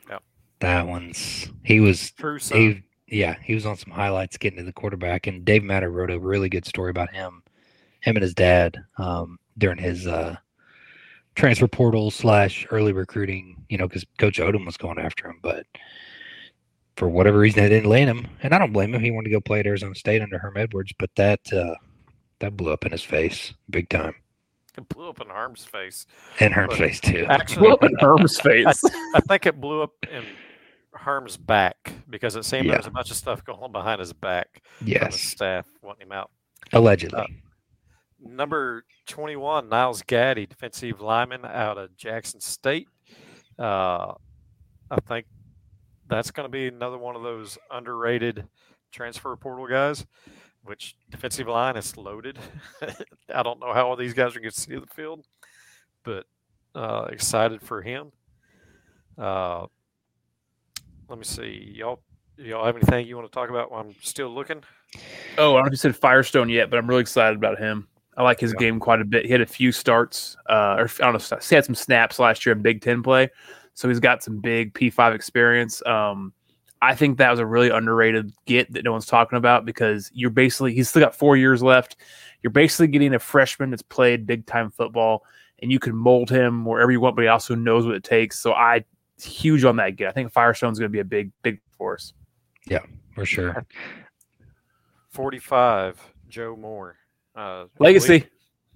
[0.08, 0.22] Yep.
[0.60, 4.72] That one's he was True he yeah he was on some highlights getting to the
[4.72, 7.42] quarterback, and Dave Matter wrote a really good story about him,
[8.00, 10.36] him and his dad um, during his uh,
[11.34, 13.56] transfer portal slash early recruiting.
[13.68, 15.66] You know, because Coach Odom was going after him, but
[16.96, 19.00] for whatever reason they didn't land him, and I don't blame him.
[19.02, 21.74] He wanted to go play at Arizona State under Herm Edwards, but that uh,
[22.40, 24.14] that blew up in his face big time,
[24.76, 26.06] It blew up in Harm's face.
[26.40, 27.24] and Herm's But face too.
[27.28, 28.84] Actually, Whoop in Herm's face.
[29.14, 30.24] I think it blew up in
[30.94, 32.72] Herm's back because it seemed Yeah.
[32.72, 35.66] there was a bunch of stuff going on behind his back from his Yes, staff
[35.82, 36.30] wanting him out.
[36.74, 37.18] allegedly.
[37.20, 37.26] Uh,
[38.24, 42.88] Number 21, Niles Gaddy, defensive lineman out of Jackson State.
[43.58, 44.12] Uh,
[44.90, 45.26] I think
[46.08, 48.46] that's going to be another one of those underrated
[48.92, 50.06] transfer portal guys,
[50.62, 52.38] which defensive line is loaded.
[53.34, 55.24] I don't know how all these guys are going to see the field,
[56.04, 56.26] but
[56.74, 58.12] uh, excited for him.
[59.18, 59.66] Uh,
[61.08, 61.72] let me see.
[61.74, 62.02] Y'all,
[62.36, 64.62] y'all have anything you want to talk about while I'm still looking?
[65.38, 67.88] Oh, I don't know if you said Firestone yet, but I'm really excited about him.
[68.16, 68.58] I like his Yeah.
[68.60, 69.24] game quite a bit.
[69.24, 72.44] He had a few starts, uh, or I don't know, he had some snaps last
[72.44, 73.30] year in Big Ten play,
[73.74, 75.84] so he's got some big P5 experience.
[75.86, 76.32] Um,
[76.82, 80.30] I think that was a really underrated get that no one's talking about because you're
[80.30, 81.96] basically he's still got four years left.
[82.42, 85.24] You're basically getting a freshman that's played big time football,
[85.62, 88.38] and you can mold him wherever you want, but he also knows what it takes.
[88.38, 88.84] So I
[89.22, 90.08] huge on that get.
[90.08, 92.12] I think Firestone's going to be a big big force.
[92.66, 92.80] Yeah,
[93.14, 93.64] for sure.
[95.10, 96.96] 45, Joe Moore.
[97.34, 98.24] Uh, Legacy,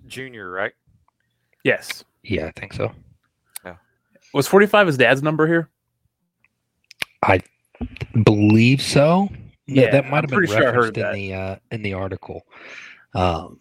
[0.06, 0.72] Junior, right?
[1.64, 2.04] yes.
[2.22, 2.92] Yeah, I think so.
[4.34, 5.70] Was 45 his dad's number here?
[7.22, 7.40] I
[8.24, 9.28] believe so.
[9.66, 11.12] Yeah, Yeah, that might I'm have been pretty sure I heard referenced in that.
[11.14, 12.46] the uh, in the article.
[13.14, 13.60] Um,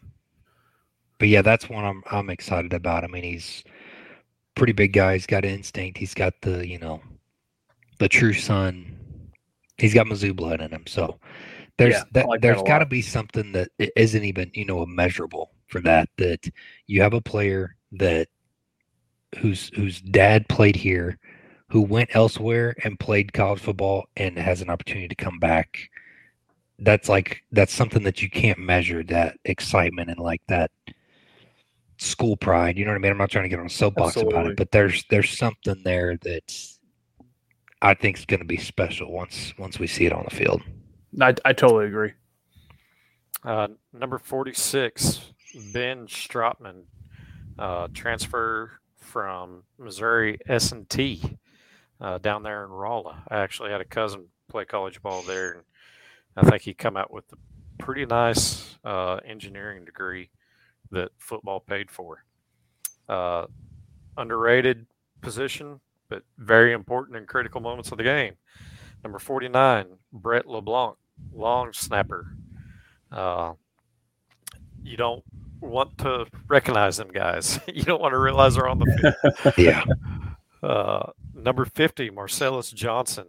[1.19, 3.03] but yeah, that's one I'm I'm excited about.
[3.03, 3.63] I mean, he's
[4.55, 5.13] pretty big guy.
[5.13, 5.97] He's got instinct.
[5.97, 7.01] He's got the you know
[7.99, 8.97] the true son.
[9.77, 10.83] He's got Mizzou blood in him.
[10.87, 11.19] So
[11.77, 15.51] there's Yeah, that, like there's got to be something that isn't even you know immeasurable
[15.67, 16.09] for that.
[16.17, 16.49] That
[16.87, 18.27] you have a player that
[19.37, 21.17] whose whose dad played here,
[21.69, 25.89] who went elsewhere and played college football and has an opportunity to come back.
[26.79, 29.03] That's like that's something that you can't measure.
[29.03, 30.71] That excitement and like that
[31.97, 32.77] school pride.
[32.77, 33.11] You know what I mean?
[33.11, 36.17] I'm not trying to get on a soapbox about it, but there's there's something there
[36.17, 36.79] that's
[37.81, 40.61] I think is going to be special once once we see it on the field.
[41.21, 42.13] I, I totally agree.
[43.43, 45.31] Uh, number 46,
[45.73, 46.83] Ben Stratman,
[47.57, 51.37] uh, transfer from Missouri S&T
[52.01, 53.23] uh, down there in Rolla.
[53.29, 55.63] I actually had a cousin play college ball there, and
[56.35, 57.37] I think he come out with a
[57.77, 60.29] pretty nice uh, engineering degree
[60.91, 62.25] that football paid for.
[63.07, 63.45] Uh,
[64.17, 64.87] underrated
[65.21, 68.35] position, but very important in critical moments of the game.
[69.03, 70.97] Number 49, Brett LeBlanc,
[71.33, 72.27] long snapper.
[73.11, 73.53] Uh,
[74.83, 75.23] you don't
[75.61, 77.59] want to recognize them guys.
[77.67, 79.13] you don't want to realize they're on the
[79.43, 79.53] field.
[79.57, 79.83] Yeah,
[80.63, 83.25] Uh, number 50, Marcellus Johnson,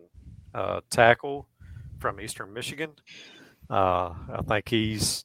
[0.55, 1.47] uh, tackle
[1.99, 2.93] from Eastern Michigan.
[3.69, 5.25] Uh, I think he's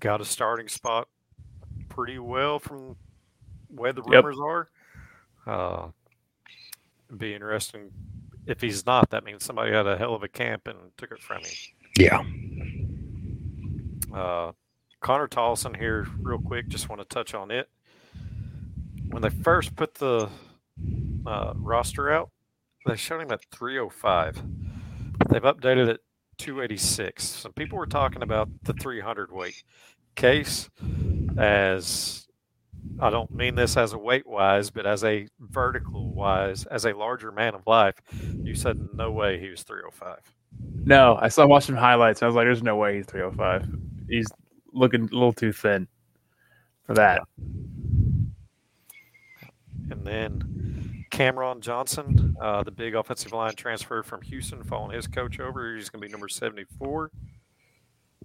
[0.00, 1.06] got a starting spot
[1.90, 2.96] pretty well from
[3.68, 4.24] where the Yep.
[4.24, 4.70] rumors are.
[5.46, 5.88] Uh,
[7.08, 7.90] it'd be interesting.
[8.48, 11.20] If he's not, that means somebody had a hell of a camp and took it
[11.20, 11.50] from him.
[11.98, 12.22] yeah,
[14.12, 14.52] Uh,
[15.00, 16.68] Connor Tollison here, real quick.
[16.68, 17.68] Just want to touch on it.
[19.10, 20.30] When they first put the
[21.26, 22.30] uh, roster out,
[22.86, 24.42] they showed him at 305.
[25.30, 26.00] They've updated it
[26.38, 27.22] 286.
[27.24, 29.62] Some people were talking about the 300 weight
[30.14, 30.70] case
[31.36, 32.27] as
[33.00, 36.92] I don't mean this as a weight wise, but as a vertical wise, as a
[36.92, 37.94] larger man of life.
[38.42, 40.18] You said no way he was 305.
[40.84, 42.20] No, I saw watched some highlights.
[42.20, 43.68] And I was like, "There's no way he's 305.
[44.08, 44.26] He's
[44.72, 45.86] looking a little too thin
[46.84, 47.22] for that."
[49.90, 55.40] And then Cameron Johnson, uh, the big offensive line transfer from Houston, following his coach
[55.40, 55.74] over.
[55.74, 57.10] He's going to be number 74.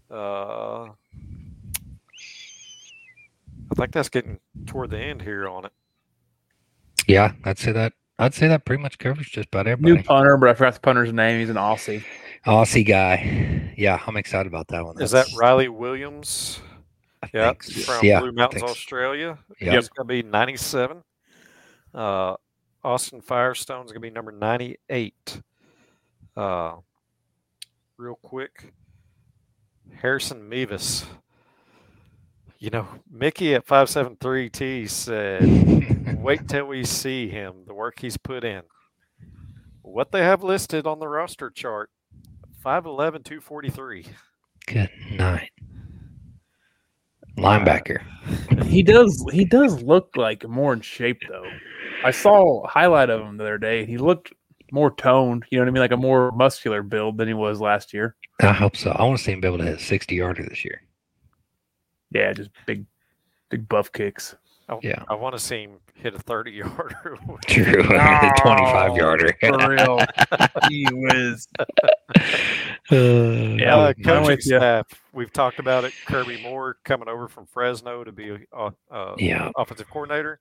[0.09, 0.89] Uh,
[3.77, 5.71] I think that's getting toward the end here on it.
[7.07, 7.33] yeah.
[7.43, 7.93] I'd say that.
[8.19, 9.95] I'd say that pretty much covers just about everybody.
[9.95, 11.39] New punter, but I forgot the punter's name.
[11.39, 12.03] He's an Aussie.
[12.45, 13.73] Aussie guy.
[13.75, 15.01] Yeah, I'm excited about that one.
[15.01, 16.59] Is that Riley Williams?
[17.23, 17.93] I Yeah, so.
[17.93, 18.71] from yeah, Blue Mountains, think so.
[18.71, 19.39] Australia.
[19.59, 19.73] Yep.
[19.73, 21.03] He's going to be 97.
[21.93, 22.35] Uh,
[22.83, 25.41] Austin Firestone's going to be number 98.
[26.35, 26.75] Uh,
[27.97, 28.73] real quick,
[29.95, 31.05] Harrison Mevis.
[32.63, 38.45] You know, Mickey at 573T said, wait till we see him, the work he's put
[38.45, 38.61] in.
[39.81, 41.89] What they have listed on the roster chart
[42.63, 44.05] 5'11, 243.
[44.65, 45.49] Good night.
[47.37, 48.01] Linebacker.
[48.63, 49.25] He does.
[49.33, 51.45] He does look like more in shape though.
[52.05, 53.85] I saw a highlight of him the other day.
[53.85, 54.31] He looked
[54.71, 55.43] more toned.
[55.51, 58.15] You know what I mean, like a more muscular build than he was last year.
[58.41, 58.91] I hope so.
[58.91, 60.81] I want to see him be able to hit 60 yarder this year.
[62.13, 62.85] Yeah, just big,
[63.49, 64.35] big buff kicks.
[64.69, 65.03] I, Yeah.
[65.09, 67.17] I want to see him hit a 30 yarder.
[67.47, 67.83] True.
[67.83, 69.35] the 25 yarder.
[69.39, 69.99] for real.
[70.69, 71.47] he was.
[72.91, 72.95] Uh,
[73.59, 74.59] Yeah, uh, coaching with ya.
[74.59, 74.87] staff.
[75.13, 75.93] We've talked about it.
[76.05, 79.51] Kirby Moore coming over from Fresno to be uh, uh, Yeah.
[79.57, 80.39] offensive coordinator.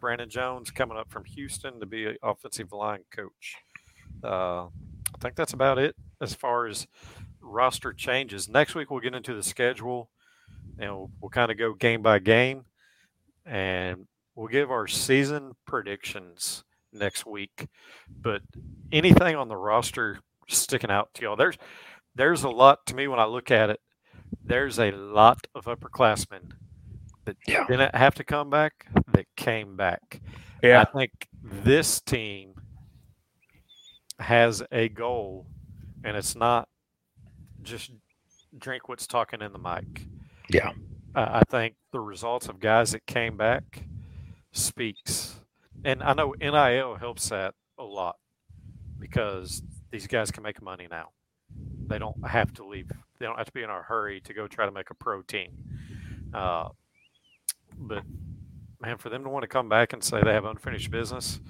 [0.00, 3.56] Brandon Jones coming up from Houston to be an offensive line coach.
[4.22, 6.86] Uh, I think that's about it as far as
[7.40, 8.48] roster changes.
[8.48, 10.10] Next week we'll get into the schedule
[10.78, 12.64] and we'll, we'll kind of go game by game
[13.46, 17.66] and we'll give our season predictions next week.
[18.20, 18.42] But
[18.92, 20.18] anything on the roster
[20.48, 21.36] sticking out to y'all?
[21.36, 21.56] There's
[22.14, 23.80] there's a lot to me when I look at it.
[24.44, 26.52] There's a lot of upperclassmen
[27.24, 27.66] that Yeah.
[27.66, 30.20] didn't have to come back that came back.
[30.62, 32.54] Yeah, I think this team
[34.18, 35.46] has a goal,
[36.04, 36.68] and it's not
[37.62, 37.90] just
[38.56, 40.06] Drinkwitz talking in the mic.
[40.48, 40.72] Yeah.
[41.14, 43.84] I I think the results of guys that came back
[44.52, 45.36] speaks,
[45.84, 48.16] and I know NIL helps that a lot
[48.98, 51.10] because these guys can make money now.
[51.86, 52.90] They don't have to leave.
[53.18, 55.22] They don't have to be in a hurry to go try to make a pro
[55.22, 55.52] team.
[56.32, 56.68] Uh,
[57.78, 58.02] but
[58.80, 61.40] man, for them to want to come back and say they have unfinished business,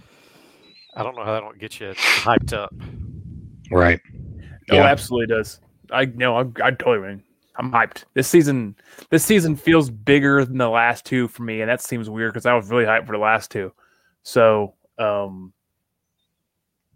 [0.96, 2.74] I don't know how that don't get you hyped up.
[3.70, 4.00] Right.
[4.70, 4.84] oh, yeah.
[4.84, 5.60] absolutely does.
[5.90, 6.36] I know.
[6.36, 7.22] I, I totally mean.
[7.56, 8.04] I'm hyped.
[8.14, 8.76] This season,
[9.10, 12.46] this season feels bigger than the last two for me, and that seems weird because
[12.46, 13.72] I was really hyped for the last two.
[14.22, 15.52] So, um,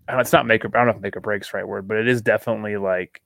[0.09, 2.09] it's not make or I don't know if make or breaks right word, but it
[2.09, 3.23] is definitely like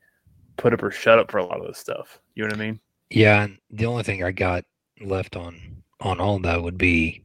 [0.57, 2.19] put up or shut up for a lot of this stuff.
[2.35, 2.81] You know what I mean?
[3.11, 4.65] Yeah, and the only thing I got
[5.01, 7.25] left on on all that would be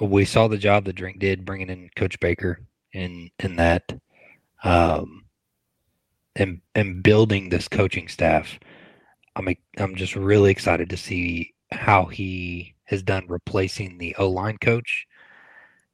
[0.00, 2.60] we saw the job the drink did bringing in Coach Baker
[2.92, 3.98] in in that,
[4.64, 5.24] um,
[6.34, 8.58] and and building this coaching staff.
[9.36, 14.56] I'm I'm just really excited to see how he has done replacing the O line
[14.58, 15.06] coach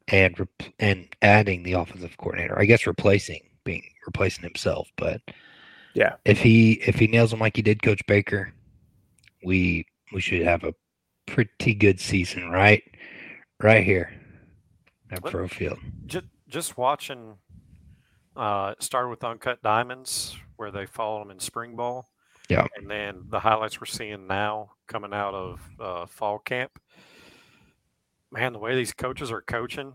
[0.09, 2.59] and and adding the offensive coordinator.
[2.59, 5.21] I guess replacing being replacing himself, but
[5.95, 8.53] yeah, if he if he nails him like he did Coach Baker,
[9.45, 10.75] we we should have a
[11.27, 12.83] pretty good season, right?
[13.61, 14.13] Right here
[15.11, 15.79] at Faurot Field.
[16.07, 17.37] Just just watching.
[18.35, 22.09] Uh, started with Uncut Diamonds, where they followed him in spring ball.
[22.53, 22.67] Yeah.
[22.77, 26.79] And then the highlights we're seeing now coming out of uh, fall camp.
[28.31, 29.95] Man, the way these coaches are coaching.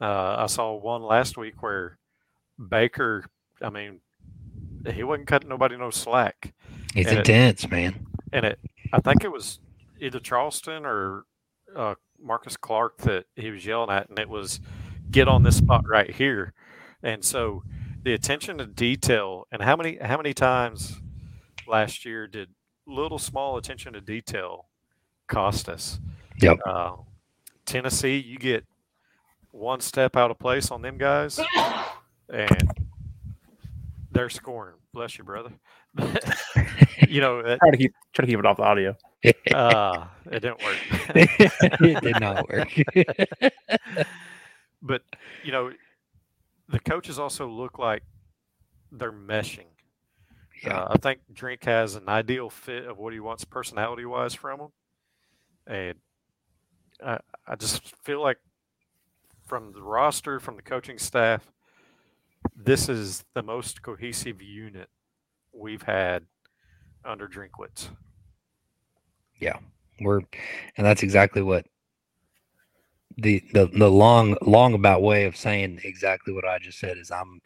[0.00, 1.98] Uh, I saw one last week where
[2.68, 3.24] Baker,
[3.60, 4.00] I mean,
[4.92, 6.52] he wasn't cutting nobody no slack.
[6.94, 8.06] He's and intense, it, man.
[8.32, 8.58] And it,
[8.92, 9.60] I think it was
[10.00, 11.24] either Charleston or
[11.76, 14.60] uh, Marcus Clark that he was yelling at, and it was
[15.10, 16.52] get on this spot right here.
[17.02, 17.62] And so
[18.02, 21.00] the attention to detail, and how many how many times
[21.66, 22.48] last year did
[22.86, 24.66] little small attention to detail
[25.28, 25.98] cost us?
[26.40, 26.58] Yep.
[26.66, 26.92] Uh,
[27.64, 28.64] Tennessee, you get
[29.50, 31.38] one step out of place on them guys,
[32.28, 32.70] and
[34.10, 34.76] they're scoring.
[34.92, 35.52] Bless you, brother.
[37.08, 38.96] you know, try to keep try to keep it off the audio.
[39.54, 40.76] uh, it didn't work.
[41.14, 42.68] it did not work.
[44.82, 45.02] but
[45.44, 45.72] you know,
[46.68, 48.02] the coaches also look like
[48.90, 49.66] they're meshing.
[50.62, 50.80] Yeah.
[50.82, 54.60] Uh, I think Drink has an ideal fit of what he wants personality wise from
[54.60, 54.68] him,
[55.66, 55.94] and
[57.04, 58.38] I, I just feel like
[59.46, 61.50] from the roster, from the coaching staff,
[62.54, 64.88] this is the most cohesive unit
[65.52, 66.26] we've had
[67.04, 67.88] under Drinkwitz.
[69.40, 69.58] Yeah,
[70.00, 70.20] we're,
[70.76, 71.66] and that's exactly what
[73.18, 77.10] the the the long long about way of saying exactly what I just said is
[77.10, 77.42] I'm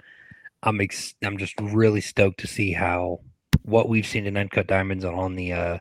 [0.66, 3.20] I'm ex- I'm just really stoked to see how
[3.62, 5.78] what we've seen in Uncut Diamonds on the uh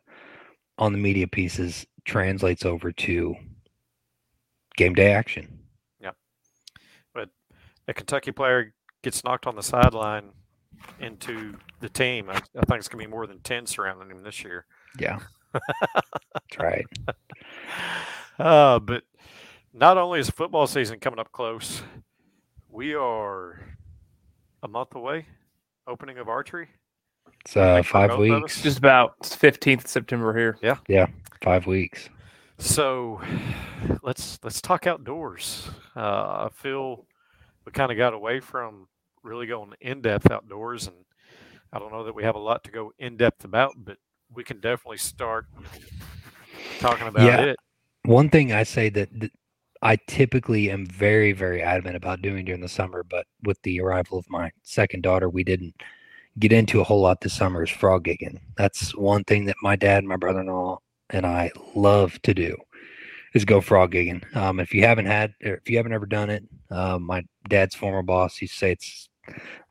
[0.77, 3.35] on the media pieces translates over to
[4.77, 5.59] game day action.
[5.99, 6.11] Yeah,
[7.13, 7.29] but
[7.87, 10.29] a Kentucky player gets knocked on the sideline
[10.99, 12.29] into the team.
[12.29, 14.65] I, I think it's gonna be more than ten surrounding him this year.
[14.99, 15.19] Yeah,
[15.53, 16.85] that's right.
[18.37, 19.03] Uh, but
[19.73, 21.81] not only is football season coming up close,
[22.69, 23.77] we are
[24.65, 25.25] a month away.
[25.87, 26.67] Opening of archery.
[27.45, 28.61] It's uh, five weeks.
[28.61, 30.57] Just about fifteenth September here.
[30.61, 30.77] Yeah.
[30.87, 31.05] Yeah,
[31.41, 32.09] five weeks.
[32.57, 33.21] So
[34.01, 35.69] let's let's talk outdoors.
[35.95, 37.05] Uh, I feel
[37.65, 38.87] we kind of got away from
[39.21, 40.95] really going in depth outdoors, and
[41.71, 43.97] I don't know that we have a lot to go in depth about, but
[44.33, 45.45] we can definitely start
[46.79, 47.41] talking about Yeah.
[47.41, 47.57] it.
[48.05, 49.31] One thing I say that, that
[49.85, 54.17] I typically am very, very adamant about doing during the summer, but with the arrival
[54.17, 55.75] of my second daughter, we didn't
[56.39, 58.39] get into a whole lot this summer is frog gigging.
[58.57, 60.79] That's one thing that my dad, my brother-in-law,
[61.11, 62.57] and I love to do
[63.35, 64.35] is go frog gigging.
[64.35, 67.75] Um, if you haven't had, or if you haven't ever done it, um, my dad's
[67.75, 69.07] former boss used to say it's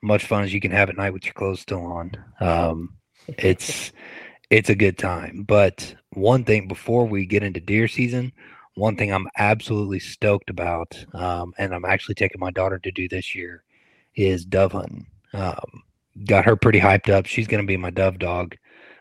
[0.01, 2.13] much fun as you can have at night with your clothes still on.
[2.39, 3.91] Um, it's
[4.51, 5.43] it's a good time.
[5.43, 8.33] But one thing before we get into deer season,
[8.77, 13.09] one thing I'm absolutely stoked about, um, and I'm actually taking my daughter to do
[13.09, 13.63] this year,
[14.17, 15.07] is dove hunting.
[15.33, 15.83] Um,
[16.27, 17.27] got her pretty hyped up.
[17.27, 18.57] She's going to be my dove dog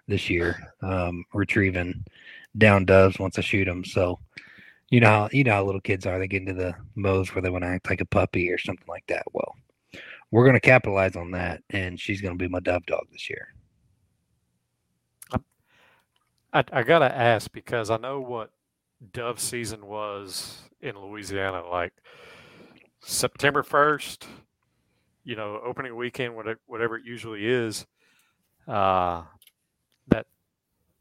[0.08, 2.06] this year, um, retrieving
[2.58, 3.84] down doves once I shoot them.
[3.84, 4.20] So,
[4.90, 6.20] you know how you know how little kids are.
[6.20, 8.86] They get into the modes where they want to act like a puppy or something
[8.88, 9.24] like that.
[9.34, 9.56] Well,
[10.30, 13.28] we're going to capitalize on that, and she's going to be my dove dog this
[13.30, 13.48] year.
[16.54, 18.52] I, I gotta ask because I know what
[19.12, 21.94] dove season was in Louisiana, like
[23.02, 24.28] September first.
[25.26, 27.86] You know, opening weekend, whatever, whatever it usually is.
[28.68, 29.24] Uh,
[30.10, 30.26] that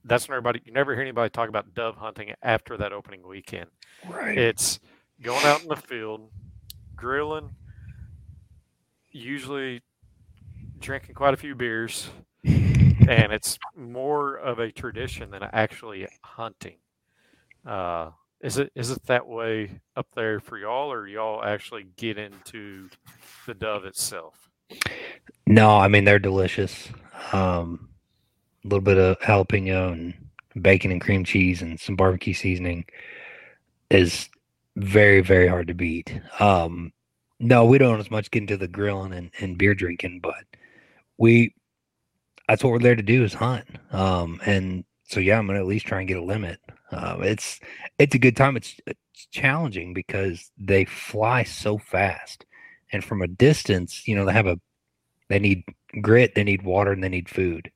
[0.04, 0.60] that's when everybody.
[0.64, 3.70] You never hear anybody talk about dove hunting after that opening weekend.
[4.08, 4.38] Right.
[4.38, 4.78] It's
[5.20, 6.30] going out in the field,
[6.94, 7.50] grilling,
[9.10, 9.82] usually
[10.78, 12.10] drinking quite a few beers,
[12.44, 16.76] and it's more of a tradition than actually hunting.
[17.66, 18.10] Uh,
[18.40, 22.88] is it is it that way up there for y'all, or y'all actually get into
[23.46, 24.50] the dove itself?
[25.46, 26.88] No, I mean they're delicious.
[27.32, 27.88] Um,
[28.64, 30.14] a little bit of jalapeno and
[30.60, 32.84] bacon and cream cheese and some barbecue seasoning
[33.90, 34.28] is
[34.76, 36.20] very very hard to beat.
[36.40, 36.92] Um,
[37.38, 40.44] no, we don't as much get into the grilling and, and beer drinking, but
[41.18, 41.54] we
[42.48, 43.66] that's what we're there to do is hunt.
[43.92, 46.58] Um, and so yeah, I'm gonna at least try and get a limit.
[46.90, 47.60] Uh, it's
[47.98, 48.56] it's a good time.
[48.56, 52.46] It's, it's challenging because they fly so fast,
[52.92, 54.58] and from a distance, you know, they have a
[55.28, 55.64] they need
[56.00, 57.70] grit, they need water, and they need food.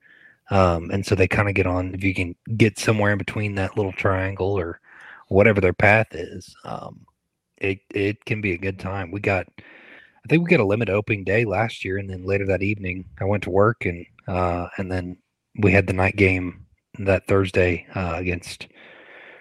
[0.51, 3.57] Um, and so they kind of get on if you can get somewhere in between
[3.57, 4.81] that little triangle or
[5.29, 6.55] whatever their path is.
[6.65, 7.05] Um,
[7.59, 9.11] it it can be a good time.
[9.11, 12.47] We got I think we got a limit opening day last year, and then later
[12.47, 15.19] that evening I went to work and uh, and then
[15.59, 16.66] we had the night game
[17.05, 18.69] that Thursday uh, against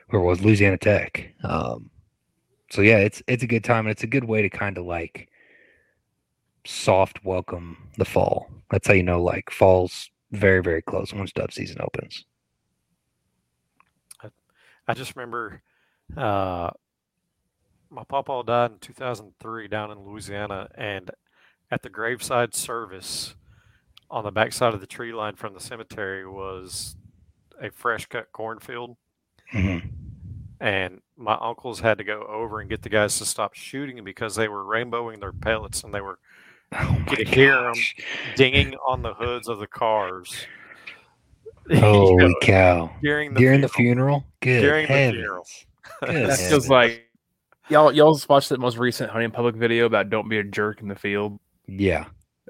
[0.09, 1.33] where was Louisiana Tech.
[1.43, 1.89] Um,
[2.71, 4.85] so yeah, it's it's a good time and it's a good way to kind of
[4.85, 5.29] like
[6.65, 8.49] soft welcome the fall.
[8.71, 12.25] That's how you know like fall's very very close once dove season opens.
[14.21, 14.29] I,
[14.87, 15.61] I just remember
[16.17, 16.71] uh,
[17.89, 21.11] my papa died in 2003 down in Louisiana, and
[21.71, 23.35] at the graveside service
[24.09, 26.95] on the backside of the tree line from the cemetery was
[27.61, 28.95] a fresh cut cornfield.
[29.53, 29.87] Mm-hmm.
[30.59, 34.35] And my uncles had to go over and get the guys to stop shooting because
[34.35, 36.19] they were rainbowing their pellets and they were
[36.73, 37.95] Oh you could my hear 'em gosh.
[38.35, 40.47] dinging on the hoods of the cars.
[41.69, 42.91] You Holy know, cow.
[43.01, 44.21] during the During the funeral.
[44.21, 44.25] funeral?
[44.41, 45.15] Good During the heavens.
[45.17, 45.45] funeral.
[46.01, 46.47] Good That heavens.
[46.49, 47.09] feels like
[47.69, 50.81] y'all y'all just watched that most recent hunting public video about don't be a jerk
[50.81, 51.39] in the field.
[51.67, 52.05] Yeah,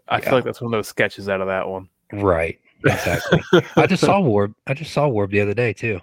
[0.08, 0.22] I Yeah.
[0.26, 1.90] feel like that's one of those sketches out of that one.
[2.14, 2.60] right.
[2.86, 3.40] Exactly.
[3.76, 4.54] I just saw Warb.
[4.68, 6.00] I just saw Warb the other day too,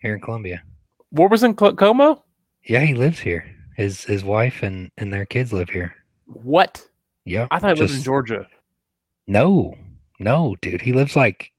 [0.00, 0.62] here in Columbia.
[1.14, 2.22] Warb was in Cl- Como?
[2.64, 3.44] Yeah, he lives here.
[3.76, 5.94] His his wife and and their kids live here.
[6.26, 6.84] What?
[7.24, 7.46] Yeah.
[7.50, 8.46] I thought he lived in Georgia.
[9.26, 9.74] No,
[10.18, 10.80] no, dude.
[10.82, 11.52] He lives like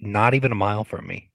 [0.00, 1.30] not even a mile from me.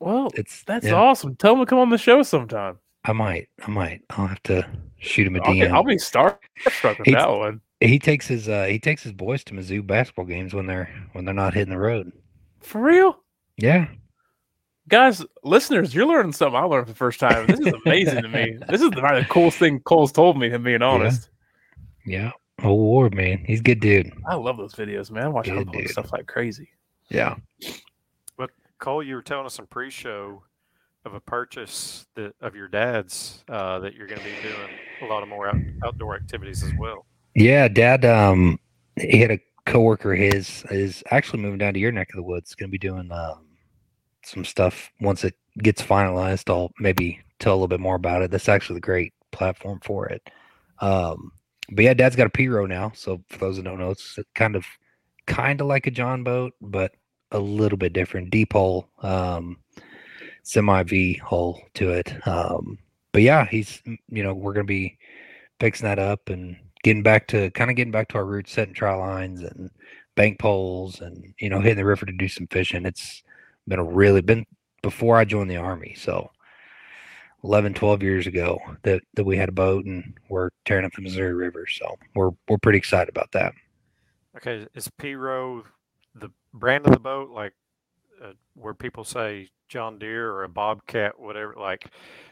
[0.00, 1.36] Well, It's that's yeah, awesome.
[1.36, 2.78] Tell him to come on the show sometime.
[3.04, 3.48] I might.
[3.64, 4.00] I might.
[4.10, 4.66] I'll have to
[4.98, 5.60] shoot him a I'll, DM.
[5.60, 6.38] be- I'll be starstruck
[6.98, 7.60] with that one.
[7.82, 11.24] He takes his uh he takes his boys to Mizzou basketball games when they're when
[11.24, 12.12] they're not hitting the road.
[12.60, 13.18] For real?
[13.56, 13.88] Yeah.
[14.88, 17.46] Guys, listeners, you're learning something I learned for the first time.
[17.46, 18.58] This is amazing to me.
[18.68, 21.30] This is the, the coolest thing Cole's told me, him being honest.
[22.04, 22.32] Yeah.
[22.62, 23.44] Oh Warb, man.
[23.46, 24.12] He's a good dude.
[24.28, 25.24] I love those videos, man.
[25.24, 26.68] I watch Good him post stuff like crazy.
[27.08, 27.36] Yeah.
[28.36, 30.42] But Cole, you were telling us some pre-show
[31.04, 34.70] of a purchase that of your dad's uh, that you're going to be doing
[35.02, 37.06] a lot of more out, outdoor activities as well.
[37.34, 38.04] Yeah, Dad.
[38.04, 38.58] Um,
[38.96, 40.14] he had a coworker.
[40.14, 42.54] His is actually moving down to your neck of the woods.
[42.54, 43.46] Going to be doing um,
[44.24, 46.50] some stuff once it gets finalized.
[46.50, 48.30] I'll maybe tell a little bit more about it.
[48.30, 50.22] That's actually the great platform for it.
[50.80, 51.32] Um,
[51.70, 52.92] but yeah, Dad's got a pirogue now.
[52.94, 54.64] So for those that don't know, it's kind of
[55.26, 56.92] kind of like a John boat, but
[57.30, 58.30] a little bit different.
[58.30, 59.58] Deep hole, um,
[60.42, 62.26] semi V hole to it.
[62.26, 62.78] Um,
[63.12, 64.98] but yeah, he's you know we're to be
[65.60, 68.74] fixing that up and getting back to kind of getting back to our roots, setting
[68.74, 69.70] trial lines and
[70.14, 72.86] bank poles and you know hitting the river to do some fishing.
[72.86, 73.22] It's
[73.66, 74.46] been a really been
[74.82, 76.30] before I joined the army, so
[77.44, 81.02] 11, 12 years ago that that we had a boat and we're tearing up the
[81.02, 81.66] Missouri River.
[81.66, 83.52] So we're we're pretty excited about that.
[84.36, 85.64] Okay, is pirogue
[86.14, 87.54] the brand of the boat like
[88.22, 91.54] uh, where people say John Deere or a Bobcat, whatever?
[91.58, 91.86] Like,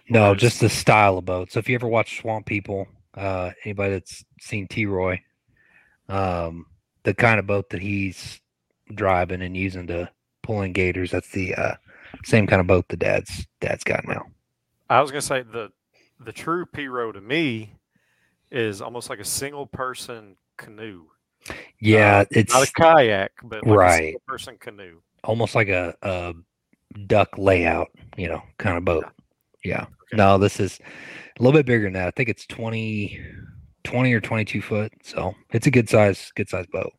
[0.08, 1.52] No, just the style of boat.
[1.52, 5.20] So if you ever watch Swamp People, uh, anybody that's seen Troy,
[6.08, 6.66] um,
[7.04, 8.40] the kind of boat that he's
[8.94, 10.10] driving and using to
[10.42, 11.74] pull in gators, that's the uh,
[12.24, 14.26] same kind of boat the dad's dad's got now.
[14.88, 15.72] I was going to say the
[16.18, 17.76] the true pirogue to me
[18.50, 21.06] is almost like a single person canoe.
[21.78, 23.90] Yeah, Uh, it's not a kayak, but like a Right.
[23.90, 25.02] single person canoe.
[25.24, 26.34] almost like a, a
[27.06, 29.06] duck layout, you know, kind of boat.
[29.06, 29.10] Yeah.
[29.66, 30.16] Okay.
[30.16, 30.78] No, this is
[31.38, 32.08] a little bit bigger than that.
[32.08, 33.20] I think it's 20,
[33.84, 34.92] 20 or 22 foot.
[35.02, 36.92] So it's a good size, good size boat.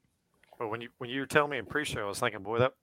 [0.58, 2.74] But when you when you were telling me in pre-show, I was thinking, boy, that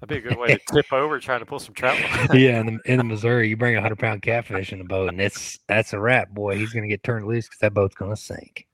[0.00, 1.96] that'd be a good way to tip over trying to pull some trout.
[2.34, 5.10] yeah, in the, in the Missouri, you bring a hundred pound catfish in the boat,
[5.10, 6.56] and it's that's a wrap, boy.
[6.56, 8.66] He's gonna get turned loose because that boat's gonna sink.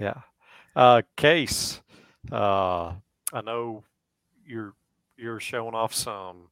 [0.00, 0.22] Yeah.
[0.74, 1.82] Uh, Case,
[2.32, 2.94] uh,
[3.32, 3.84] I know
[4.46, 4.72] you're
[5.16, 6.48] you're showing off some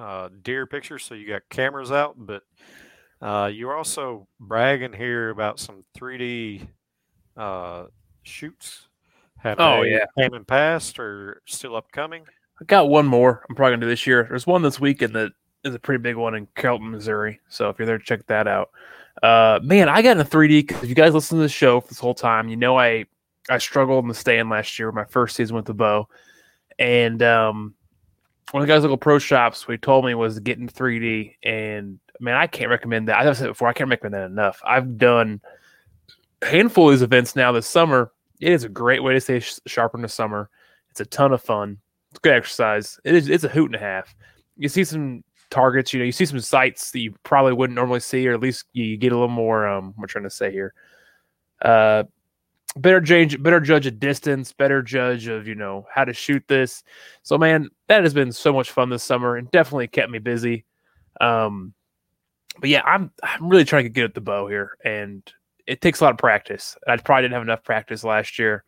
[0.00, 2.42] uh, deer pictures, so you got cameras out, but
[3.20, 6.66] uh, you're also bragging here about some 3D
[7.36, 7.84] uh,
[8.22, 8.88] shoots.
[9.38, 10.04] Have Oh, yeah.
[10.18, 12.24] came and passed or still upcoming?
[12.60, 13.44] I got one more.
[13.48, 14.26] I'm probably gonna do this year.
[14.28, 15.32] There's one this weekend that
[15.64, 17.40] is a pretty big one in Carrollton, Missouri.
[17.48, 18.70] So if you're there, check that out.
[19.22, 20.62] Uh, man, I got in a 3D.
[20.68, 23.06] 'cause If you guys listen to the show for this whole time, you know I
[23.48, 26.06] I struggled in the stand last year, my first season with the bow,
[26.78, 27.74] and um,
[28.52, 32.36] one of the guys' local pro shops, he told me was getting 3D, and man,
[32.36, 33.18] I can't recommend that.
[33.18, 34.60] I've said before, I can't recommend that enough.
[34.64, 35.40] I've done
[36.42, 38.12] a handful of these events now this summer.
[38.40, 40.50] It is a great way to stay sh- sharp in the summer.
[40.90, 41.78] It's a ton of fun.
[42.10, 42.98] It's good exercise.
[43.04, 43.28] It is.
[43.28, 44.14] It's a hoot and a half.
[44.56, 45.92] You see some targets.
[45.92, 48.64] You know, you see some sites that you probably wouldn't normally see, or at least
[48.72, 49.66] you get a little more.
[49.66, 50.74] Um, what I'm trying to say here.
[51.62, 52.04] Uh,
[52.76, 56.82] better judge, better judge of distance, better judge of you know how to shoot this.
[57.22, 60.64] So man, that has been so much fun this summer and definitely kept me busy.
[61.20, 61.74] Um,
[62.58, 65.22] but yeah, I'm I'm really trying to get at the bow here, and
[65.66, 66.76] it takes a lot of practice.
[66.86, 68.64] I probably didn't have enough practice last year.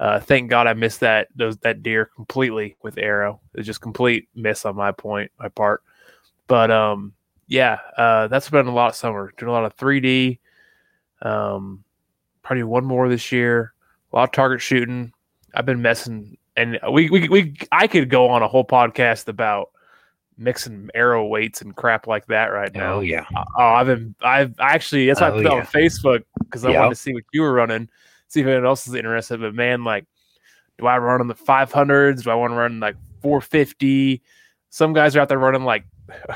[0.00, 3.40] Uh, thank God I missed that those that deer completely with arrow.
[3.54, 5.82] It was just complete miss on my point, my part.
[6.46, 7.12] But um,
[7.46, 9.32] yeah, uh, that's been a lot of summer.
[9.36, 10.38] Doing a lot of 3D.
[11.22, 11.83] Um,
[12.44, 13.72] probably one more this year.
[14.12, 15.12] A lot of target shooting.
[15.54, 19.70] I've been messing, and we we we I could go on a whole podcast about
[20.36, 22.94] mixing arrow weights and crap like that right now.
[22.94, 23.24] Oh yeah.
[23.34, 25.58] Oh, I've been I've actually that's why I Oh, put it yeah.
[25.58, 26.78] on Facebook because I Yep.
[26.80, 27.88] wanted to see what you were running,
[28.28, 29.40] see if anyone else is interested.
[29.40, 30.06] But man, like,
[30.78, 32.24] do I run on the five hundreds?
[32.24, 34.22] Do I want to run like four fifty?
[34.70, 35.84] Some guys are out there running like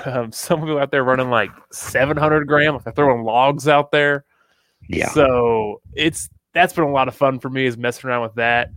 [0.05, 2.74] um, some people out there running like seven hundred gram.
[2.74, 4.24] Like they're throwing logs out there.
[4.89, 5.10] Yeah.
[5.10, 8.70] So it's that's been a lot of fun for me is messing around with that.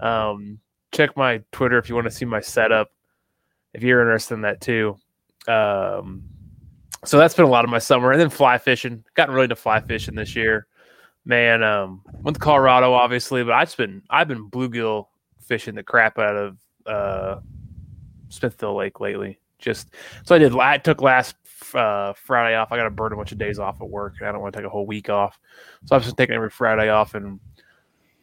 [0.00, 0.60] Um,
[0.92, 2.90] check my Twitter if you want to see my setup.
[3.72, 4.96] If you're interested in that too.
[5.48, 6.24] Um,
[7.04, 9.04] so that's been a lot of my summer, and then fly fishing.
[9.14, 10.66] Gotten really into fly fishing this year.
[11.24, 15.06] Man, um, went to Colorado obviously, but I've been I've been bluegill
[15.40, 17.40] fishing the crap out of uh,
[18.28, 19.38] Smithville Lake lately.
[19.58, 19.88] Just
[20.24, 20.54] so I did.
[20.54, 21.36] I took last
[21.74, 22.72] uh, Friday off.
[22.72, 24.52] I got to burn a bunch of days off at work, and I don't want
[24.54, 25.38] to take a whole week off.
[25.84, 27.38] So I've just taking every Friday off and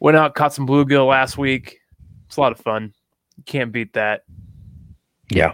[0.00, 1.78] went out caught some bluegill last week.
[2.26, 2.92] It's a lot of fun.
[3.36, 4.24] You can't beat that.
[5.30, 5.52] Yeah.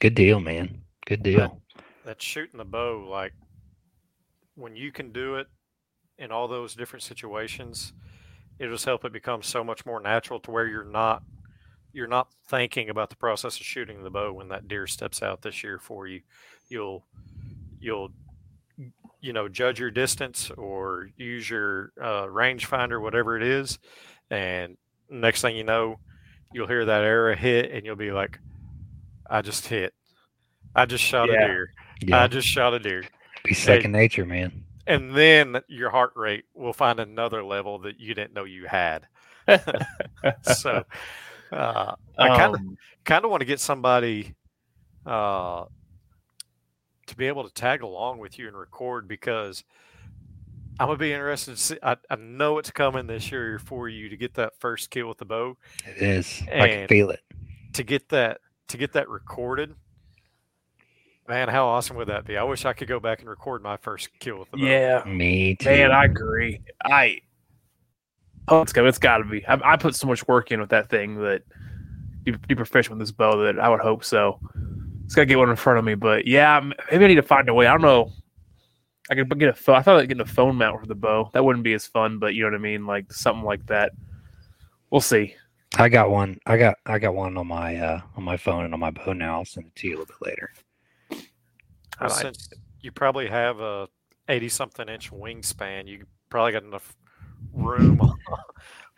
[0.00, 0.80] Good deal, man.
[1.06, 1.60] Good deal.
[2.04, 3.32] That shooting the bow, like
[4.54, 5.48] when you can do it
[6.18, 7.92] in all those different situations,
[8.58, 11.22] it just help it become so much more natural to where you're not
[11.92, 15.42] you're not thinking about the process of shooting the bow when that deer steps out
[15.42, 16.20] this year for you.
[16.70, 17.04] You'll
[17.80, 18.10] you'll
[19.20, 23.78] you know judge your distance or use your uh, rangefinder, whatever it is,
[24.30, 24.76] and
[25.10, 25.98] next thing you know,
[26.52, 28.38] you'll hear that arrow hit, and you'll be like,
[29.28, 29.92] "I just hit,
[30.76, 31.34] I just shot Yeah.
[31.44, 31.72] a deer,
[32.02, 32.22] Yeah.
[32.22, 33.02] I just shot a deer,"
[33.44, 34.64] Be second nature, man.
[34.86, 39.06] and then your heart rate will find another level that you didn't know you had.
[40.42, 40.84] so,
[41.52, 44.34] uh, I kind of Um, kind of want to get somebody
[45.04, 45.64] uh,
[47.10, 49.62] to be able to tag along with you and record because
[50.78, 51.76] I'm gonna be interested to see.
[51.82, 55.18] I, I know it's coming this year for you to get that first kill with
[55.18, 55.56] the bow,
[55.86, 56.42] It is.
[56.52, 57.20] I can feel it.
[57.74, 58.38] to get that
[58.68, 59.74] to get that recorded.
[61.28, 62.36] Man, how awesome would that be?
[62.36, 64.64] I wish I could go back and record my first kill with the bow.
[64.64, 65.68] yeah, Me too.
[65.68, 66.60] man, I agree.
[66.84, 67.18] I
[68.48, 69.46] oh, it's got it's got to be.
[69.46, 71.42] I, I put so much work in with that thing that
[72.24, 74.40] be, be proficient with this bow that I would hope so.
[75.10, 77.14] It's got to get one in front of me, but yeah, m- maybe I need
[77.16, 77.66] to find a way.
[77.66, 78.12] I don't know.
[79.10, 79.74] I could get a phone.
[79.74, 82.20] I thought like getting a phone mount for the bow that wouldn't be as fun,
[82.20, 83.90] but you know what I mean, like something like that.
[84.88, 85.34] We'll see.
[85.76, 86.38] I got one.
[86.46, 89.12] I got I got one on my uh on my phone and on my bow
[89.12, 89.38] now.
[89.38, 90.52] I'll send it to you a little bit later.
[91.10, 91.16] I
[92.02, 92.48] Well, like- since
[92.80, 93.88] you probably have a
[94.28, 96.94] 80 something inch wingspan, you probably got enough
[97.52, 98.16] room on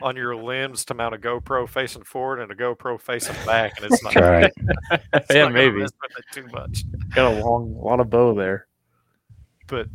[0.01, 4.02] your limbs to mount a GoPro facing forward and a GoPro facing back, and it's
[4.05, 4.52] not, That's
[4.90, 5.01] right.
[5.14, 5.81] it's Yeah, not maybe.
[5.81, 6.85] mess with it too much.
[7.14, 8.66] Got a long, lot of bow there.
[9.69, 9.86] But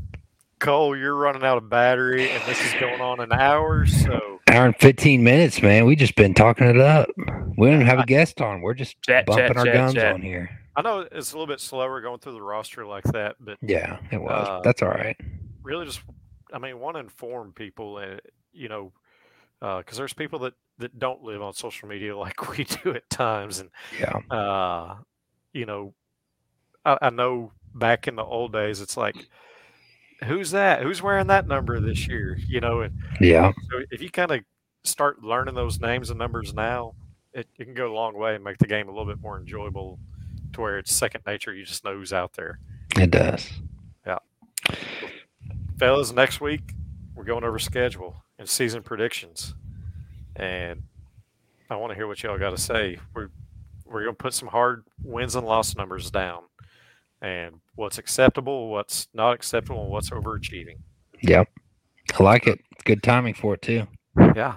[0.60, 4.66] Cole, you're running out of battery, and this is going on an hour, so Hour
[4.68, 5.86] and fifteen minutes, man.
[5.86, 7.10] We just been talking it up.
[7.58, 8.62] We don't have a guest on.
[8.62, 10.14] We're just Chat, bumping chat, our chat, guns chat.
[10.14, 10.50] on here.
[10.76, 14.00] I know it's a little bit slower going through the roster like that, but Yeah,
[14.12, 14.48] it was.
[14.48, 15.18] Uh, That's all right.
[15.64, 16.00] really just
[16.54, 18.22] i mean want to inform people and
[18.54, 18.94] you know
[19.60, 23.60] because there's people that that don't live on social media like we do at times
[23.60, 23.70] and
[24.00, 24.18] Yeah.
[24.36, 24.98] uh
[25.54, 25.94] you know
[26.86, 29.16] I, I know back in the old days it's like
[30.26, 33.52] who's that who's wearing that number this year you know and Yeah.
[33.72, 34.42] so if you kind of
[34.84, 36.94] start learning those names and numbers now
[37.34, 39.38] it, it can go a long way and make the game a little bit more
[39.40, 40.00] enjoyable
[40.54, 42.60] to where it's second nature you just know who's out there
[42.96, 43.52] It does.
[44.06, 44.20] Yeah.
[45.78, 46.74] Fellas, next week
[47.16, 49.54] we're going over schedule and season predictions,
[50.36, 50.84] and
[51.70, 53.00] I want to hear what y'all got to say.
[53.14, 53.30] We're
[53.86, 56.44] we're going to put some hard wins and loss numbers down,
[57.22, 60.78] and what's acceptable, what's not acceptable, and what's overachieving.
[61.22, 61.48] Yep.
[62.20, 62.60] I like it.
[62.86, 63.88] Good timing for it too.
[64.36, 64.56] Yeah,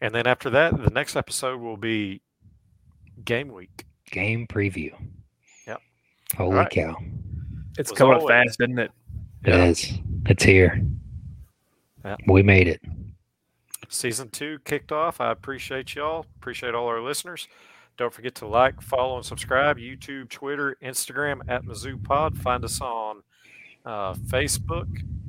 [0.00, 2.20] and then after that, the next episode will be
[3.24, 3.84] game week.
[4.10, 4.92] game preview.
[5.66, 5.80] Yep.
[6.36, 6.70] Holy right.
[6.70, 6.96] cow!
[7.78, 8.90] It's coming up always- fast, isn't it?
[9.44, 9.64] It Yeah.
[9.64, 9.92] is.
[10.26, 10.80] It's here.
[12.04, 12.16] Yeah.
[12.26, 12.80] We made it.
[13.88, 15.20] Season two kicked off.
[15.20, 16.26] I appreciate y'all.
[16.36, 17.48] Appreciate all our listeners.
[17.96, 19.76] Don't forget to like, follow, and subscribe.
[19.76, 22.38] YouTube, Twitter, Instagram at Mizzou Pod.
[22.38, 23.22] Find us on
[23.84, 24.86] uh, Facebook,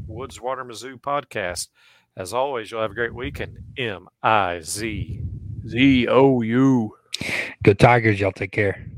[0.07, 1.69] Woods Water Mizzou Podcast.
[2.15, 3.57] As always, you'll have a great weekend.
[3.77, 5.21] M I Z.
[5.67, 6.95] Z O U.
[7.63, 8.19] Go Tigers!
[8.19, 8.91] Y'all take care.